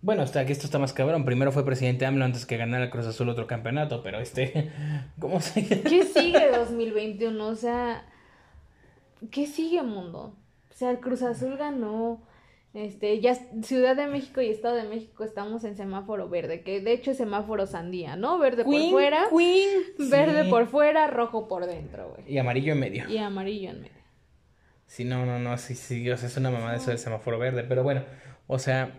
[0.00, 1.24] Bueno, hasta que esto está más cabrón.
[1.24, 4.70] Primero fue presidente AMLO antes que ganara Cruz Azul otro campeonato, pero este.
[5.18, 7.46] ¿Cómo se ¿Qué sigue 2021?
[7.46, 8.04] O sea,
[9.30, 10.36] ¿qué sigue, mundo?
[10.70, 12.22] O sea, el Cruz Azul ganó.
[12.74, 16.92] Este, ya Ciudad de México y Estado de México estamos en semáforo verde, que de
[16.92, 18.38] hecho es semáforo sandía, ¿no?
[18.38, 20.10] Verde por fuera, Queen.
[20.10, 20.50] verde Sí.
[20.50, 22.30] por fuera, rojo por dentro, güey.
[22.32, 23.08] Y amarillo en medio.
[23.08, 23.98] Y amarillo en medio.
[24.86, 27.64] Sí, no, no, no, sí, sí, o sea, es una mamada eso del semáforo verde,
[27.64, 28.04] pero bueno,
[28.46, 28.92] o sea,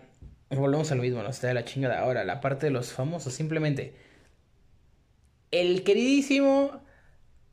[0.58, 2.00] volvemos a lo mismo, nos está de la chingada.
[2.00, 3.94] Ahora, la parte de los famosos, simplemente,
[5.50, 6.82] el queridísimo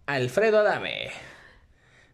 [0.06, 1.10] Alfredo Adame.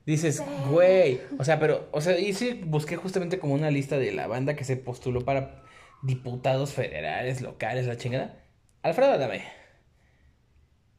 [0.06, 4.12] Dices, güey, o sea, pero, o sea, y sí busqué justamente como una lista de
[4.12, 5.64] la banda que se postuló para
[6.02, 8.44] diputados federales, locales, la chingada.
[8.82, 9.44] Alfredo Adame.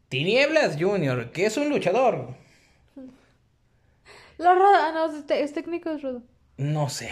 [0.09, 2.35] Tinieblas Junior, que es un luchador.
[4.39, 6.23] La Roda, ah, no, es, técnico es rudo.
[6.57, 7.11] No sé.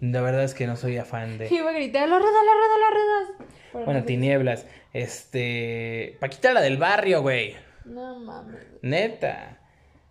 [0.00, 1.48] La verdad es que no soy afán de.
[1.54, 3.46] Iba a gritar, la Roda, la Roda, la Roda.
[3.72, 4.66] Pero Bueno, tinieblas.
[4.92, 6.16] Este.
[6.20, 7.54] Paquita la del barrio, güey.
[7.84, 8.60] No mames.
[8.82, 9.56] Neta.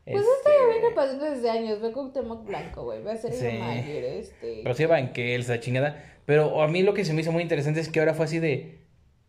[0.06, 1.82] Pues Este, esto ya viene pasando desde años.
[1.82, 3.04] Ve con Temoc Blanco, güey.
[3.04, 3.58] Va a ser Sí.
[3.60, 4.62] Mayer, este.
[4.64, 6.04] Pero sí, Banquels, la chingada.
[6.26, 8.40] Pero a mí lo que se me hizo muy interesante es que ahora fue así
[8.40, 8.80] de.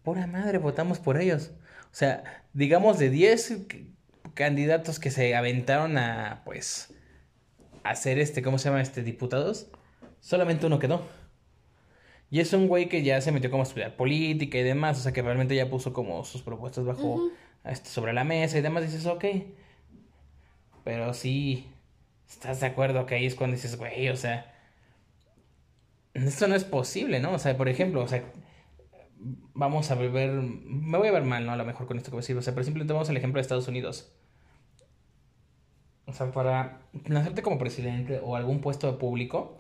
[0.02, 1.50] Pura madre, votamos por ellos.
[1.84, 3.86] O sea, digamos de 10 c-
[4.34, 6.94] candidatos que se aventaron a, pues.
[7.84, 8.80] hacer este, ¿cómo se llama?
[8.80, 9.70] Este, diputados.
[10.20, 11.02] Solamente uno quedó.
[12.30, 14.98] Y es un güey que ya se metió como a estudiar política y demás.
[14.98, 17.30] O sea, que realmente ya puso como sus propuestas bajo.
[17.64, 18.84] este, sobre la mesa y demás.
[18.84, 19.24] Dices, ok.
[20.84, 21.68] Pero sí.
[22.28, 24.54] ¿Estás de acuerdo que ahí es cuando dices, güey, o sea.
[26.14, 27.32] Esto no es posible, ¿no?
[27.32, 28.24] O sea, por ejemplo, o sea,
[29.54, 31.52] vamos a ver, me voy a ver mal, ¿no?
[31.52, 33.16] A lo mejor con esto que voy a decir, o sea, pero simplemente vamos al
[33.16, 34.12] ejemplo de Estados Unidos.
[36.06, 39.59] O sea, para nacerte como presidente o algún puesto de público,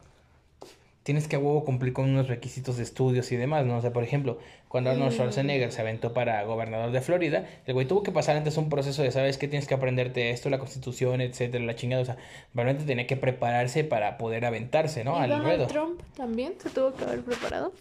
[1.10, 3.78] tienes que a huevo cumplir con unos requisitos de estudios y demás, ¿no?
[3.78, 4.38] O sea, por ejemplo,
[4.68, 8.56] cuando Arnold Schwarzenegger se aventó para gobernador de Florida, el güey tuvo que pasar antes
[8.56, 9.48] un proceso de, ¿sabes qué?
[9.48, 12.16] Tienes que aprenderte esto, la constitución, etcétera, la chingada, o sea,
[12.54, 15.18] realmente tenía que prepararse para poder aventarse, ¿no?
[15.18, 15.66] ¿Y Al Donald ruedo.
[15.66, 17.72] Trump también se tuvo que haber preparado?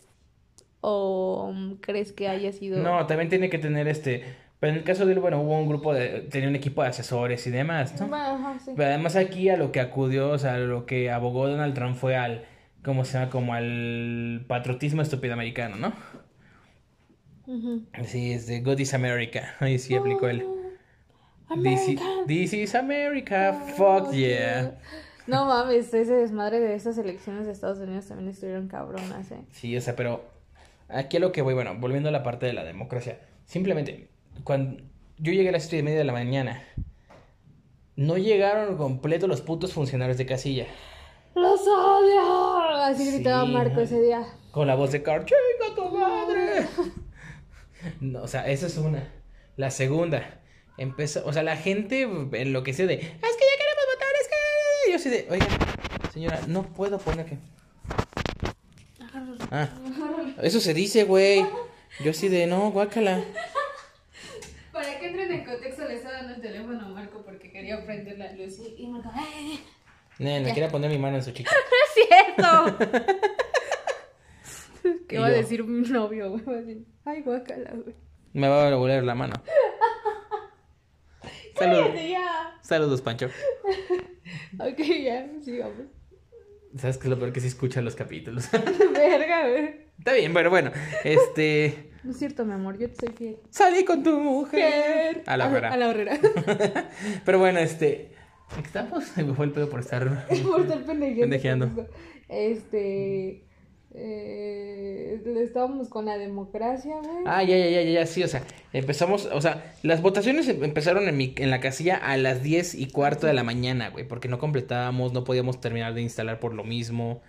[0.82, 2.82] ¿O crees que haya sido.?
[2.82, 4.23] No, también tiene que tener este.
[4.59, 6.21] Pero en el caso de él, bueno, hubo un grupo de.
[6.21, 8.15] Tenía un equipo de asesores y demás, ¿no?
[8.15, 8.71] Ajá, sí.
[8.75, 11.95] Pero además aquí a lo que acudió, o sea, a lo que abogó Donald Trump
[11.95, 12.45] fue al.
[12.89, 13.29] ¿Cómo se llama?
[13.29, 15.93] Como al patriotismo estúpido americano, ¿no?
[18.03, 19.55] Sí, es de God is America.
[19.59, 20.43] Ahí sí aplicó él.
[21.61, 22.25] This, American.
[22.25, 24.79] this is America, fuck yeah.
[25.27, 29.45] No mames, ese desmadre de esas elecciones de Estados Unidos también estuvieron cabronas, eh.
[29.51, 30.27] Sí, o sea, pero
[30.87, 33.19] aquí a lo que voy, bueno, volviendo a la parte de la democracia.
[33.45, 34.09] Simplemente,
[34.43, 34.81] cuando
[35.17, 36.63] yo llegué a las siete y media de la mañana
[37.95, 40.67] No llegaron completo los putos funcionarios de casilla.
[41.36, 42.59] ¡Los odio!
[42.84, 43.51] Así gritaba Sí.
[43.51, 44.25] Marco ese día.
[44.51, 46.67] Con la voz de Carl, ¡chinga tu madre!
[48.01, 49.07] No, o sea, esa es una.
[49.55, 50.41] La segunda,
[50.77, 54.89] empezó, o sea, la gente enloqueció de, es que ya queremos votar, es que...
[54.91, 55.47] Yo así de, oiga,
[56.11, 57.38] señora, no puedo poner que...
[59.51, 59.69] Ah,
[60.41, 61.45] eso se dice, güey.
[62.03, 63.23] Yo así de, no, guácala.
[64.73, 68.17] Para que entren en contexto, le estaba dando el teléfono a Marco porque quería prender
[68.17, 68.59] la luz.
[68.59, 69.59] Y y Marco, ¡eh!
[70.20, 71.51] Ne, me quería poner mi mano en su chica.
[71.72, 71.93] ¡No es
[72.76, 72.88] cierto!
[75.07, 76.43] ¿Qué Y va a decir mi novio, güey?
[76.43, 77.95] Va a decir, ay, guácala, güey.
[78.34, 79.34] Me va a volver la mano.
[81.57, 81.91] Saludos.
[81.95, 82.57] Ya.
[82.61, 83.28] Saludos, Pancho.
[84.59, 85.88] Ok, ya, sigamos.
[86.78, 88.47] ¿Sabes qué es lo peor que sí escuchan los capítulos?
[88.93, 89.89] Verga, güey.
[89.97, 90.72] Está bien, pero bueno,
[91.03, 91.91] este...
[92.03, 93.38] No es cierto, mi amor, yo te soy fiel.
[93.49, 95.24] Salí con tu mujer.
[95.26, 95.76] A la A hora.
[95.76, 96.17] la horrera.
[97.26, 98.13] Pero bueno, este.
[98.56, 99.18] ¿En qué estamos?
[99.18, 100.28] Me fue el pedo por estar.
[100.43, 101.22] Por estar pendejeando.
[101.22, 101.88] Pendejeando.
[102.28, 103.45] Este.
[103.91, 107.24] Eh, estábamos con la democracia, güey.
[107.26, 110.64] Ah, ya, ya, ya, ya, ya, sí, o sea, empezamos, o sea, las votaciones em-
[110.64, 114.08] empezaron en, mi, en la casilla a las 10 y cuarto de la mañana, güey,
[114.08, 117.22] porque no completábamos, no podíamos terminar de instalar por lo mismo.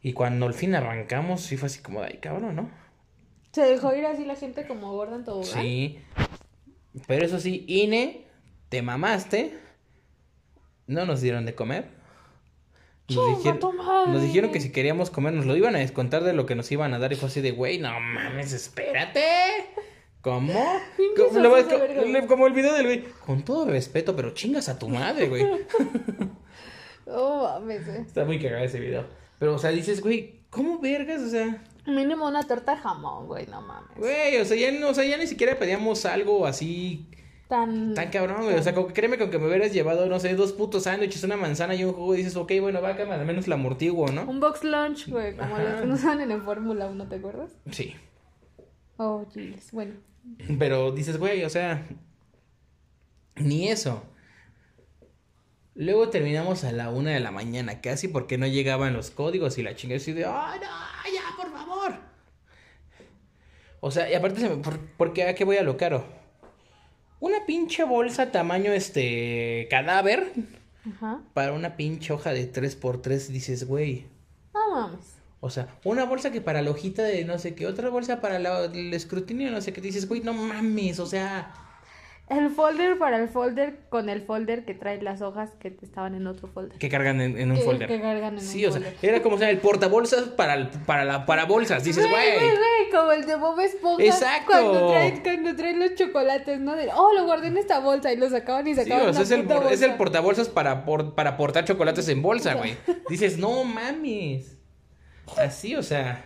[0.00, 2.70] Y cuando al fin arrancamos, sí fue así como, de, ay, cabrón, ¿no?
[3.52, 5.62] Se dejó ir así la gente como gorda en tobogán.
[5.62, 5.98] Sí.
[7.06, 8.24] Pero eso sí, INE,
[8.70, 9.52] te mamaste.
[10.88, 11.86] No nos dieron de comer.
[13.08, 13.60] Nos dijeron,
[14.12, 16.92] nos que si queríamos comer nos lo iban a descontar de lo que nos iban
[16.92, 19.22] a dar y fue así de, güey, no mames, espérate.
[20.20, 20.52] ¿Cómo?
[21.16, 24.88] Como, lo- verga, como el video del güey, con todo respeto, pero chingas a tu
[24.88, 25.46] madre, güey.
[27.10, 28.00] Oh, mames, güey.
[28.02, 29.06] Está muy cagado ese video.
[29.38, 31.22] Pero, o sea, dices, güey, ¿cómo vergas?
[31.22, 33.96] O sea, Mínimo una torta de jamón, güey, no mames.
[33.96, 37.06] güey, o sea, ya, no, o sea, ya ni siquiera pedíamos algo así
[37.48, 37.94] Tan.
[37.94, 38.56] Tan cabrón, güey.
[38.56, 41.74] O sea, créeme con que me hubieras llevado, no sé, dos putos sándwiches, una manzana
[41.74, 42.14] y un jugo.
[42.14, 44.24] Y dices, ok, bueno, va, al menos la amortiguo, ¿no?
[44.24, 45.64] Un box lunch, güey, como Ajá.
[45.64, 47.52] los que nos dan en el Fórmula 1, ¿te acuerdas?
[47.70, 47.96] Sí.
[48.98, 49.72] Oh, jeez.
[49.72, 49.94] Bueno.
[50.58, 51.86] Pero dices, güey, o sea,
[53.36, 54.02] ni eso.
[55.74, 59.62] Luego terminamos a la una de la mañana, casi porque no llegaban los códigos y
[59.62, 60.66] la chingada así de, ¡ay, no!
[61.14, 61.94] ¡Ya, por favor!
[63.80, 66.04] O sea, y aparte, se me, por, porque a qué voy a lo caro?
[67.20, 70.32] Una pinche bolsa tamaño este cadáver
[70.88, 71.20] Ajá.
[71.34, 74.06] para una pinche hoja de 3x3 dices, güey.
[74.54, 75.00] No mames.
[75.40, 78.38] O sea, una bolsa que para la hojita de no sé qué, otra bolsa para
[78.38, 81.52] la- el escrutinio, no sé qué, dices, güey, no mames, o sea,
[82.30, 86.26] El folder para el folder con el folder que trae las hojas que estaban en
[86.26, 86.76] otro folder.
[86.78, 87.88] que cargan en, en un Que- folder.
[87.88, 90.68] que cargan en sí, un o sea, era como o sea, el portabolsas para el,
[90.68, 94.04] para la para bolsas, dices, Güey, como el de Bob Esponja.
[94.04, 94.46] Exacto.
[94.52, 96.76] Cuando traen, cuando traen los chocolates, ¿no?
[96.76, 99.20] De, oh, lo guardé en esta bolsa y lo sacaban y Sí, sacaban o sea,
[99.20, 102.76] la es el, es el portabolsas para, por- para portar chocolates en bolsa, güey.
[103.08, 104.56] Dices, no mames.
[105.36, 106.24] Así, o sea,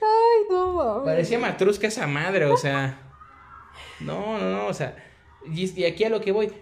[0.00, 1.04] Ay, no mames.
[1.04, 3.00] parecía matrusca esa madre, o sea.
[4.00, 4.94] No, no, no, o sea.
[5.46, 6.52] Y, y aquí a lo que voy.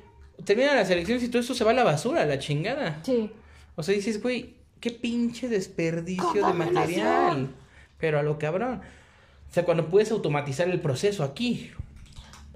[0.45, 3.01] Terminan las elecciones y todo esto se va a la basura, a la chingada.
[3.05, 3.31] Sí.
[3.77, 7.55] O sea, dices, güey, qué pinche desperdicio de material.
[7.99, 8.81] Pero a lo cabrón.
[9.49, 11.71] O sea, cuando puedes automatizar el proceso aquí.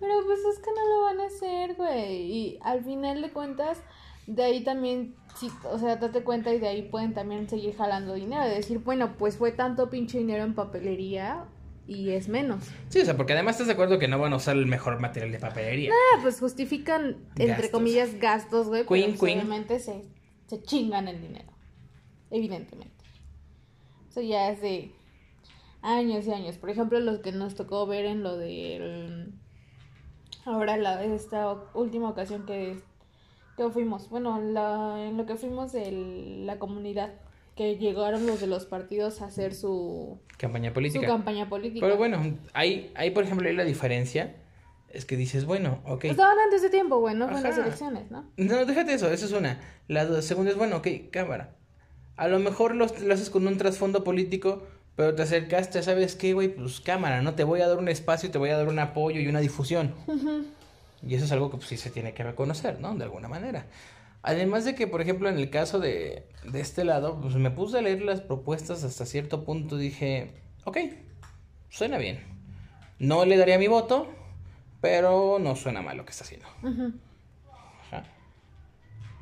[0.01, 2.33] Pero pues es que no lo van a hacer, güey.
[2.33, 3.79] Y al final de cuentas,
[4.27, 8.15] de ahí también, sí, o sea, date cuenta y de ahí pueden también seguir jalando
[8.15, 8.45] dinero.
[8.45, 11.45] De decir, bueno, pues fue tanto pinche dinero en papelería
[11.87, 12.65] y es menos.
[12.89, 15.01] Sí, o sea, porque además estás de acuerdo que no van a usar el mejor
[15.01, 15.93] material de papelería.
[15.93, 18.87] Ah, pues justifican, entre comillas, gastos, güey.
[18.87, 19.39] Queen, pues, queen.
[19.41, 20.05] obviamente se,
[20.47, 21.53] se chingan el dinero.
[22.31, 23.05] Evidentemente.
[24.09, 24.93] Eso ya es de
[25.83, 26.57] años y años.
[26.57, 29.35] Por ejemplo, los que nos tocó ver en lo del.
[30.47, 32.81] Ahora, la, esta última ocasión que,
[33.57, 34.09] que fuimos.
[34.09, 35.93] Bueno, la, en lo que fuimos de
[36.45, 37.13] la comunidad.
[37.57, 41.07] Que llegaron los de los partidos a hacer su, Campaña su política.
[41.07, 41.87] campaña política.
[41.87, 44.35] Pero bueno, hay, hay, por ejemplo, ahí la diferencia.
[44.91, 46.05] Es que dices, bueno, ok.
[46.05, 48.31] Estaban antes de tiempo, güey, no fue las elecciones, ¿no?
[48.37, 49.61] No, déjate eso, esa es una.
[49.89, 51.55] La segunda es, bueno, ok, cámara.
[52.17, 54.63] A lo mejor los- lo haces con un trasfondo político,
[54.95, 56.49] pero te acercaste, ¿sabes qué, güey?
[56.49, 57.35] Pues cámara, ¿no?
[57.35, 59.93] Te voy a dar un espacio, te voy a dar un apoyo y una difusión.
[61.07, 62.95] Y eso es algo que pues, sí se tiene que reconocer, ¿no?
[62.95, 63.67] De alguna manera.
[64.27, 67.79] Además de que, por ejemplo, en el caso de, de este lado, pues me puse
[67.79, 70.33] a leer las propuestas hasta cierto punto, dije,
[70.65, 70.79] ok,
[71.69, 72.21] suena bien.
[72.99, 74.09] No le daría mi voto,
[74.81, 76.47] pero no suena mal lo que está haciendo.
[77.83, 78.05] Ajá.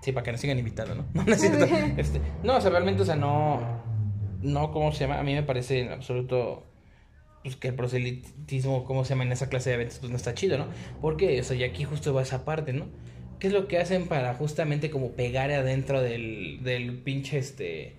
[0.02, 1.04] Sí, para que nos sigan invitando, ¿no?
[1.14, 1.66] No, no, es cierto.
[1.96, 3.60] Este, no, o sea, realmente, o sea, no,
[4.40, 5.18] no, ¿cómo se llama?
[5.18, 6.64] A mí me parece en absoluto,
[7.42, 9.24] pues, que el proselitismo, ¿cómo se llama?
[9.24, 10.66] En esa clase de eventos, pues, no está chido, ¿no?
[11.00, 12.86] Porque, o sea, y aquí justo va esa parte, ¿no?
[13.42, 17.96] ¿Qué es lo que hacen para justamente como pegar adentro del, del pinche, este,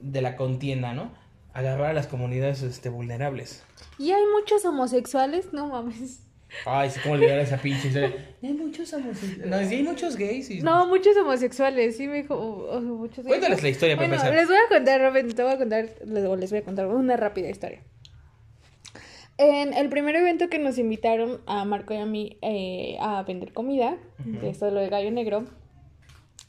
[0.00, 1.12] de la contienda, ¿no?
[1.52, 3.64] Agarrar a las comunidades, este, vulnerables.
[3.98, 6.22] Y hay muchos homosexuales, no mames.
[6.64, 8.14] Ay, sí, cómo olvidar esa pinche historia.
[8.44, 9.46] Hay muchos homosexuales.
[9.48, 10.50] No, sí, hay muchos gays.
[10.50, 10.60] Y...
[10.60, 12.36] No, muchos homosexuales, sí me dijo.
[12.36, 13.26] oh, oh, muchos gays.
[13.26, 14.38] Cuéntales la historia para Bueno, empezar.
[14.38, 17.50] les voy a contar, Robin, te voy a contar, les voy a contar una rápida
[17.50, 17.82] historia.
[19.38, 23.52] En el primer evento que nos invitaron a Marco y a mí eh, a vender
[23.52, 24.46] comida, Ujú.
[24.46, 25.44] esto es lo de Gallo Negro,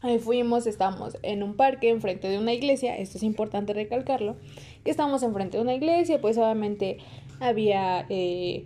[0.04, 4.38] eh, fuimos, estábamos en un parque enfrente de una iglesia, esto es importante recalcarlo,
[4.86, 6.98] que estábamos enfrente de una iglesia, pues obviamente
[7.42, 8.64] había eh,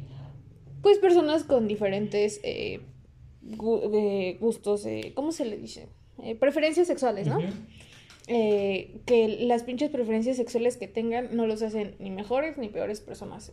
[0.84, 2.82] pues personas con diferentes eh,
[3.44, 5.88] gu- gustos, ¿cómo se le dice?
[6.40, 7.40] Preferencias sexuales, ¿no?
[8.28, 13.02] Eh, que las pinches preferencias sexuales que tengan no los hacen ni mejores ni peores
[13.02, 13.52] personas.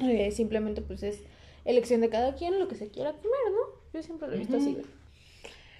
[0.00, 1.22] Eh, simplemente pues es
[1.64, 3.80] elección de cada quien lo que se quiera comer, ¿no?
[3.92, 4.76] Yo siempre lo he visto así.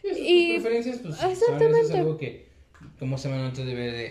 [0.05, 1.99] Y- preferencias, pues, son, eso es Exactamente.
[1.99, 2.47] algo que,
[2.99, 3.43] ¿cómo se llama?
[3.43, 4.07] No te debe de,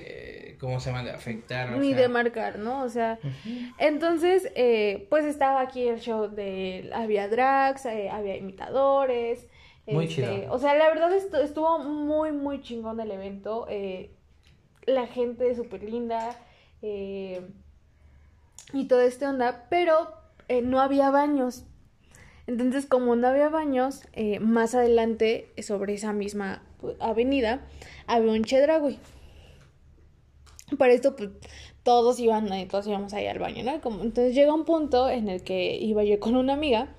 [0.52, 1.04] eh, ¿cómo se llama?
[1.04, 1.72] De afectar.
[1.78, 2.02] Ni sea.
[2.02, 2.84] de marcar, ¿no?
[2.84, 3.20] O sea,
[3.80, 9.48] entonces, eh, pues estaba aquí el show de, había drags, eh, había imitadores.
[9.88, 10.54] Muy este, chido.
[10.54, 13.66] O sea, la verdad estu- estuvo muy, muy chingón el evento.
[13.70, 14.12] eh,
[14.86, 16.38] la gente súper linda.
[16.82, 17.42] eh,
[18.74, 20.12] y todo este onda, pero
[20.48, 21.64] eh, no había baños.
[22.48, 27.66] Entonces, como no había baños, eh, más adelante, sobre esa misma pues, avenida,
[28.08, 29.00] había un chedragui.
[30.78, 31.30] Para esto, pues,
[31.84, 33.72] todos iban, eh, todos íbamos ahí al baño, ¿no?
[33.72, 36.90] Entonces llega un punto en el que iba yo con una amiga,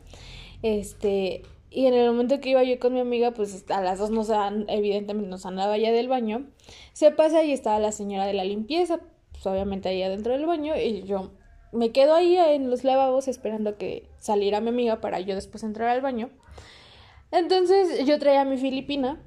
[0.62, 4.10] este, y en el momento que iba yo con mi amiga, pues a las dos
[4.10, 4.30] nos
[4.68, 6.46] evidentemente nos andaba ya del baño,
[6.94, 9.00] se pasa y estaba la señora de la limpieza,
[9.32, 11.30] pues obviamente ahí adentro del baño, y yo
[11.72, 15.88] me quedo ahí en los lavabos esperando que saliera mi amiga para yo después entrar
[15.88, 16.30] al baño.
[17.30, 19.20] Entonces yo traía a mi filipina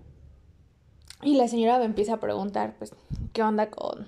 [1.22, 2.96] y la señora me empieza a preguntar, pues,
[3.34, 4.08] ¿qué onda con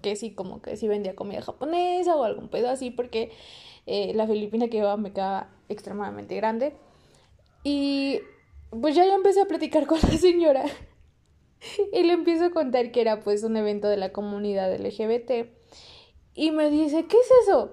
[0.00, 3.32] que sí, como que sí vendía comida japonesa o algún pedo así, porque
[3.86, 6.74] eh, la filipina que llevaba me quedaba extremadamente grande.
[7.64, 8.20] Y
[8.70, 10.64] pues ya yo empecé a platicar con la señora
[11.92, 15.48] y le empiezo a contar que era pues un evento de la comunidad LGBT.
[16.34, 17.72] Y me dice, ¿qué es eso?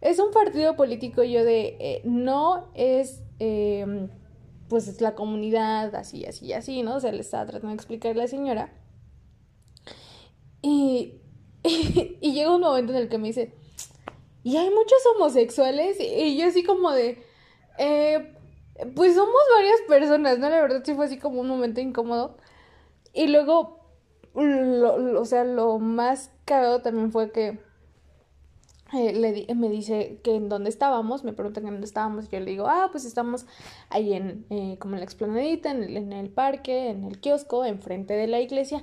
[0.00, 4.08] Es un partido político yo de, eh, no es, eh,
[4.68, 6.96] pues es la comunidad, así, así, así, ¿no?
[6.96, 8.72] O sea, le estaba tratando de explicar a la señora.
[10.62, 11.20] Y,
[11.64, 13.54] y, llega un momento en el que me dice,
[14.42, 15.98] ¿y hay muchos homosexuales?
[16.00, 17.22] Y yo así como de,
[17.78, 18.34] eh,
[18.94, 20.48] pues somos varias personas, ¿no?
[20.50, 22.36] La verdad sí fue así como un momento incómodo.
[23.14, 23.80] Y luego,
[24.34, 27.60] lo, lo- o sea, lo más cagado también fue que
[28.92, 32.40] eh, le me dice que en dónde estábamos, me preguntan en dónde estábamos, y yo
[32.40, 33.46] le digo, ah, pues estamos
[33.88, 38.26] ahí en, eh, como en la explanadita, en el, parque, en el kiosco, enfrente de
[38.26, 38.82] la iglesia.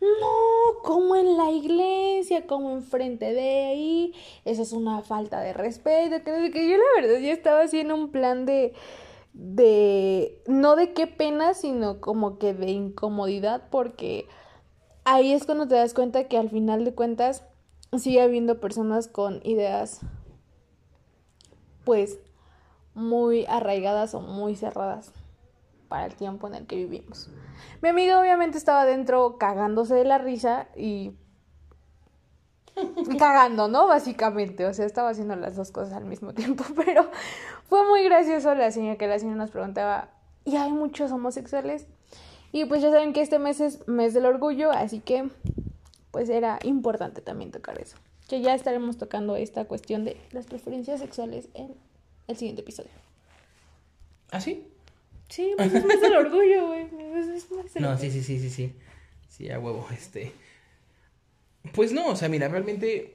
[0.00, 6.22] No, como en la iglesia, como enfrente de ahí, eso es una falta de respeto,
[6.22, 8.74] que, yo la verdad ya estaba así en un plan de,
[9.32, 14.28] de, no de qué pena, sino como que de incomodidad, porque
[15.04, 17.42] ahí es cuando te das cuenta que al final de cuentas
[17.96, 20.00] sigue habiendo personas con ideas
[21.84, 22.18] pues
[22.94, 25.12] muy arraigadas o muy cerradas
[25.88, 27.30] para el tiempo en el que vivimos.
[27.80, 31.12] Mi amiga obviamente estaba dentro cagándose de la risa y
[33.18, 33.86] cagando, ¿no?
[33.86, 37.08] Básicamente, o sea, estaba haciendo las dos cosas al mismo tiempo, pero
[37.68, 40.10] fue muy gracioso la señora que la señora nos preguntaba,
[40.44, 41.86] ¿y hay muchos homosexuales?
[42.52, 45.30] Y pues ya saben que este mes es mes del orgullo, así que
[46.10, 47.96] pues era importante también tocar eso.
[48.28, 51.74] Que ya estaremos tocando esta cuestión de las preferencias sexuales en
[52.26, 52.90] el siguiente episodio.
[54.30, 54.66] ¿Ah, sí?
[55.28, 56.86] Sí, pues es mes del orgullo, güey.
[57.80, 58.72] No, sí, sí, sí, sí, sí.
[59.28, 60.32] Sí, a huevo, este.
[61.74, 63.14] Pues no, o sea, mira, realmente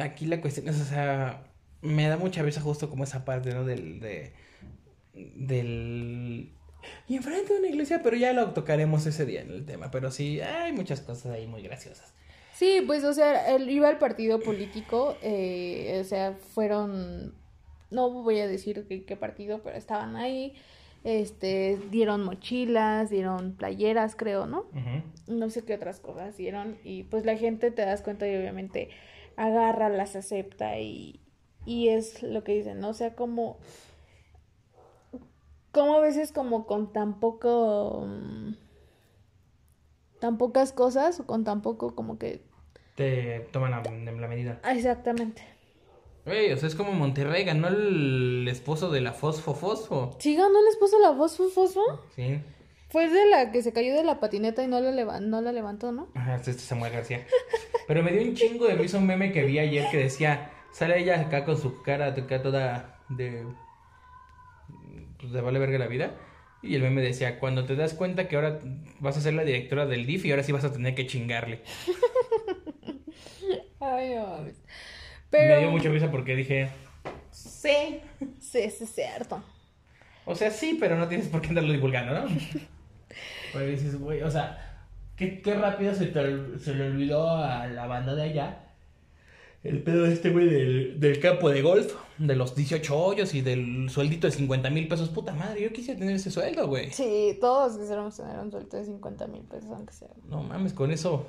[0.00, 1.44] aquí la cuestión es, o sea,
[1.82, 3.64] me da mucha risa justo como esa parte, ¿no?
[3.64, 4.32] Del, de,
[5.14, 6.52] del...
[7.08, 10.10] Y enfrente de una iglesia, pero ya lo tocaremos ese día en el tema, pero
[10.10, 12.14] sí, hay muchas cosas ahí muy graciosas.
[12.54, 17.34] Sí, pues, o sea, él iba al partido político, eh, o sea, fueron,
[17.90, 20.54] no voy a decir qué, qué partido, pero estaban ahí,
[21.06, 24.66] este, dieron mochilas, dieron playeras, creo, ¿no?
[25.28, 28.90] No sé qué otras cosas dieron y pues la gente te das cuenta y obviamente
[29.36, 31.20] agarra, las acepta y,
[31.64, 32.88] y es lo que dicen, ¿no?
[32.88, 33.58] O sea, como,
[35.76, 38.54] como a veces como con tan poco, mm,
[40.20, 42.42] tan pocas cosas o con tan poco como que,
[42.94, 44.58] Te toman la, la medida.
[44.62, 45.42] ah, exactamente.
[46.24, 50.16] Güey, o sea, es como Monterrey, ganó el esposo de la Fosfo Fosfo.
[50.18, 52.00] ¿Sí ganó el esposo de la Fosfo Fosfo?
[52.16, 52.40] Sí.
[52.88, 55.52] Fue de la que se cayó de la patineta y no la, leva- no la
[55.52, 56.08] levantó, ¿no?
[56.14, 57.26] Ajá, este es Samuel García.
[57.86, 60.98] Pero me dio un chingo de risa un meme que vi ayer que decía, sale
[61.00, 63.44] ella acá con su cara acá toda de...
[65.20, 66.14] Pues de vale verga la vida.
[66.62, 68.58] Y el meme decía, cuando te das cuenta que ahora
[68.98, 71.62] vas a ser la directora del DIF y ahora sí vas a tener que chingarle.
[73.80, 74.54] Ay, no mames.
[74.56, 75.60] Me Pero...
[75.60, 76.70] dio mucha risa porque dije,
[77.30, 78.00] sí.
[78.40, 79.42] Sí, sí, es cierto.
[80.24, 82.26] O sea, sí, pero no tienes por qué andarlo divulgando, ¿no?
[83.52, 87.86] Porque dices, güey, o sea, qué, qué rápido se, te se le olvidó a la
[87.86, 88.65] banda de allá
[89.68, 93.40] el pedo de este güey del, del campo de golf, de los 18 hoyos y
[93.42, 95.08] del sueldito de 50 mil pesos.
[95.10, 96.90] Puta madre, yo quisiera tener ese sueldo, güey.
[96.92, 100.08] Sí, todos quisiéramos tener un sueldo de 50 mil pesos, aunque sea.
[100.28, 101.26] No mames, con eso.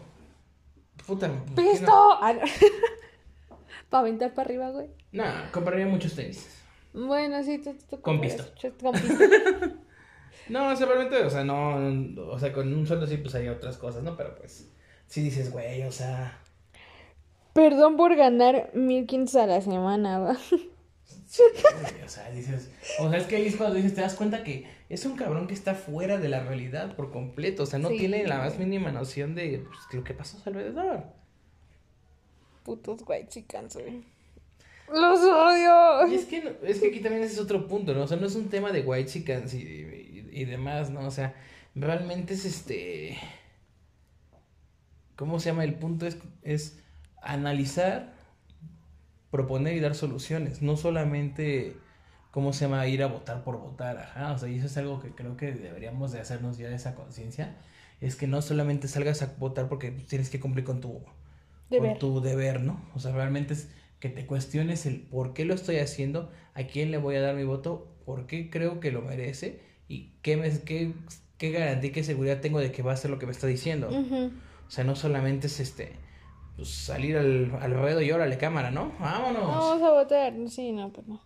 [1.06, 1.28] Puta.
[1.30, 1.86] ¿por qué ¡Pisto!
[1.88, 2.42] No, Ah, no.
[3.90, 4.88] Para aventar para arriba, güey.
[5.14, 5.24] no,
[5.54, 6.46] compraría muchos tenis.
[6.94, 8.44] Bueno, sí, tú, tú Con pisto.
[8.82, 9.14] Con pisto.
[10.50, 11.76] No, o sea, realmente, o sea, no.
[12.32, 14.18] O sea, con un sueldo sí, pues haría otras cosas, ¿no?
[14.18, 14.72] Pero pues.
[15.06, 16.42] Sí dices, güey, o sea.
[17.58, 20.38] Perdón por ganar 1500 a la semana.
[21.26, 21.42] Sí,
[21.82, 24.44] güey, o sea, dices, o sea, es que ahí es cuando dices, te das cuenta
[24.44, 27.90] que es un cabrón que está fuera de la realidad por completo, o sea, no
[27.90, 27.98] Sí.
[27.98, 31.04] tiene la más mínima noción de pues, lo que pasó a su alrededor.
[32.64, 34.04] Putos white chicans, güey.
[34.94, 36.08] Los odio.
[36.10, 38.04] Y es que, es que aquí también ese es otro punto, ¿no?
[38.04, 41.08] O sea, no es un tema de white chickens y, y, y demás, ¿no?
[41.08, 41.34] O sea,
[41.76, 43.18] realmente es este...
[45.16, 45.64] ¿Cómo se llama?
[45.64, 46.80] El punto es, es
[47.22, 48.14] analizar,
[49.32, 51.76] proponer y dar soluciones, no solamente,
[52.32, 52.88] ¿cómo se llama?
[52.88, 55.52] Ir a votar por votar, ajá, o sea, y eso es algo que creo que
[55.52, 57.58] deberíamos de hacernos ya esa conciencia,
[58.00, 61.02] es que no solamente salgas a votar porque tienes que cumplir con tu,
[61.70, 61.92] Deber.
[61.92, 62.82] con tu deber, ¿no?
[62.94, 66.92] O sea, realmente es que te cuestiones el por qué lo estoy haciendo, a quién
[66.92, 70.52] le voy a dar mi voto, por qué creo que lo merece y qué, me,
[70.62, 70.94] qué,
[71.38, 73.48] qué garantía y qué seguridad tengo de que va a hacer lo que me está
[73.48, 73.90] diciendo.
[73.90, 75.94] O sea, no solamente es este,
[76.58, 78.92] pues salir al, al ruedo y órale cámara, ¿no?
[79.00, 79.44] Vámonos.
[79.44, 80.34] Vamos a votar.
[80.50, 81.22] Sí, no, pues no.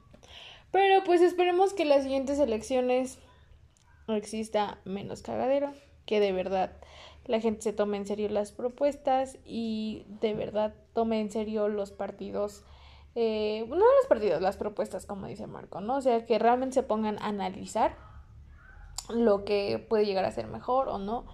[0.72, 3.18] Pero pues esperemos que las siguientes elecciones
[4.08, 5.72] exista menos cagadero.
[6.06, 6.74] Que de verdad
[7.26, 11.92] la gente se tome en serio las propuestas y de verdad tome en serio los
[11.92, 12.64] partidos.
[13.16, 15.98] Eh, no los partidos, las propuestas, como dice Marco, ¿no?
[15.98, 17.96] O sea, que realmente se pongan a analizar
[19.10, 21.26] lo que puede llegar a ser mejor o no.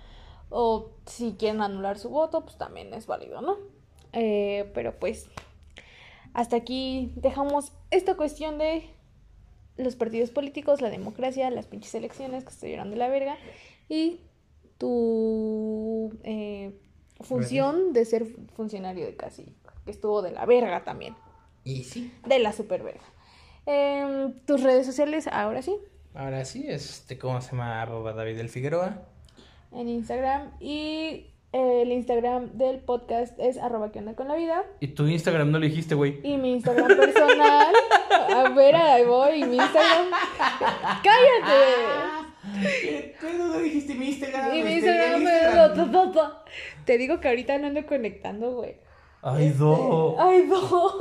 [0.50, 3.58] O si quieren anular su voto, pues también es válido, ¿no?
[4.20, 5.28] Eh, pero pues
[6.34, 8.90] hasta aquí dejamos esta cuestión de
[9.78, 13.38] los partidos políticos, la democracia, las pinches elecciones que estuvieron de la verga
[13.90, 14.22] y
[14.80, 16.72] tu eh,
[17.22, 19.54] función de ser funcionario de casi,
[19.86, 21.16] que estuvo de la verga también,
[21.64, 23.06] Y sí, de la super verga.
[23.68, 25.76] Em, tus redes sociales, ahora sí,
[26.16, 27.84] ahora sí, este, ¿cómo se llama?
[27.84, 29.06] Arroba David del Figueroa.
[29.72, 31.28] en Instagram y
[31.58, 34.64] el Instagram del podcast es arroba que onda con la vida.
[34.80, 36.20] Y tu Instagram no lo dijiste, güey.
[36.24, 37.74] Y mi Instagram personal.
[38.36, 39.44] A ver, ahí voy.
[39.44, 40.08] Mi Instagram.
[41.04, 41.66] ¡Cállate!
[43.20, 44.56] ¿Tú no dijiste mi Instagram?
[44.56, 46.22] Y mi Este, Instagram es.
[46.86, 48.78] Te digo que ahorita no ando conectando, güey.
[49.22, 50.16] Ay, Este, do.
[50.20, 50.92] Ay, no.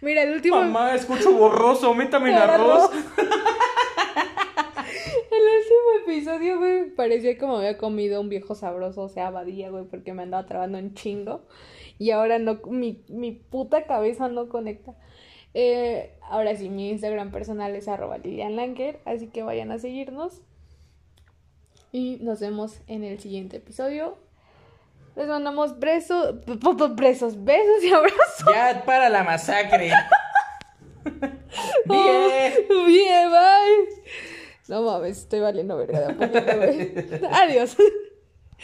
[0.00, 0.56] Mira, el último.
[0.56, 2.90] Mamá, escucho borroso, métame en Arroz.
[5.30, 9.84] El último episodio, güey, parecía como había comido un viejo sabroso, o sea, abadía, güey,
[9.84, 11.46] porque me andaba trabando un chingo.
[11.98, 14.94] Y ahora no, mi, mi puta cabeza no conecta.
[15.54, 20.42] Eh, ahora sí, mi Instagram personal es arroba Lilian Lanker, así que vayan a seguirnos.
[21.92, 24.18] Y nos vemos en el siguiente episodio.
[25.16, 28.44] Les mandamos besos, besos, besos y abrazos.
[28.46, 29.90] Ya para la masacre.
[31.86, 32.52] Bien.
[32.86, 34.28] Bien, bye.
[34.70, 36.16] No mames, estoy valiendo verga.
[37.42, 37.76] Adiós.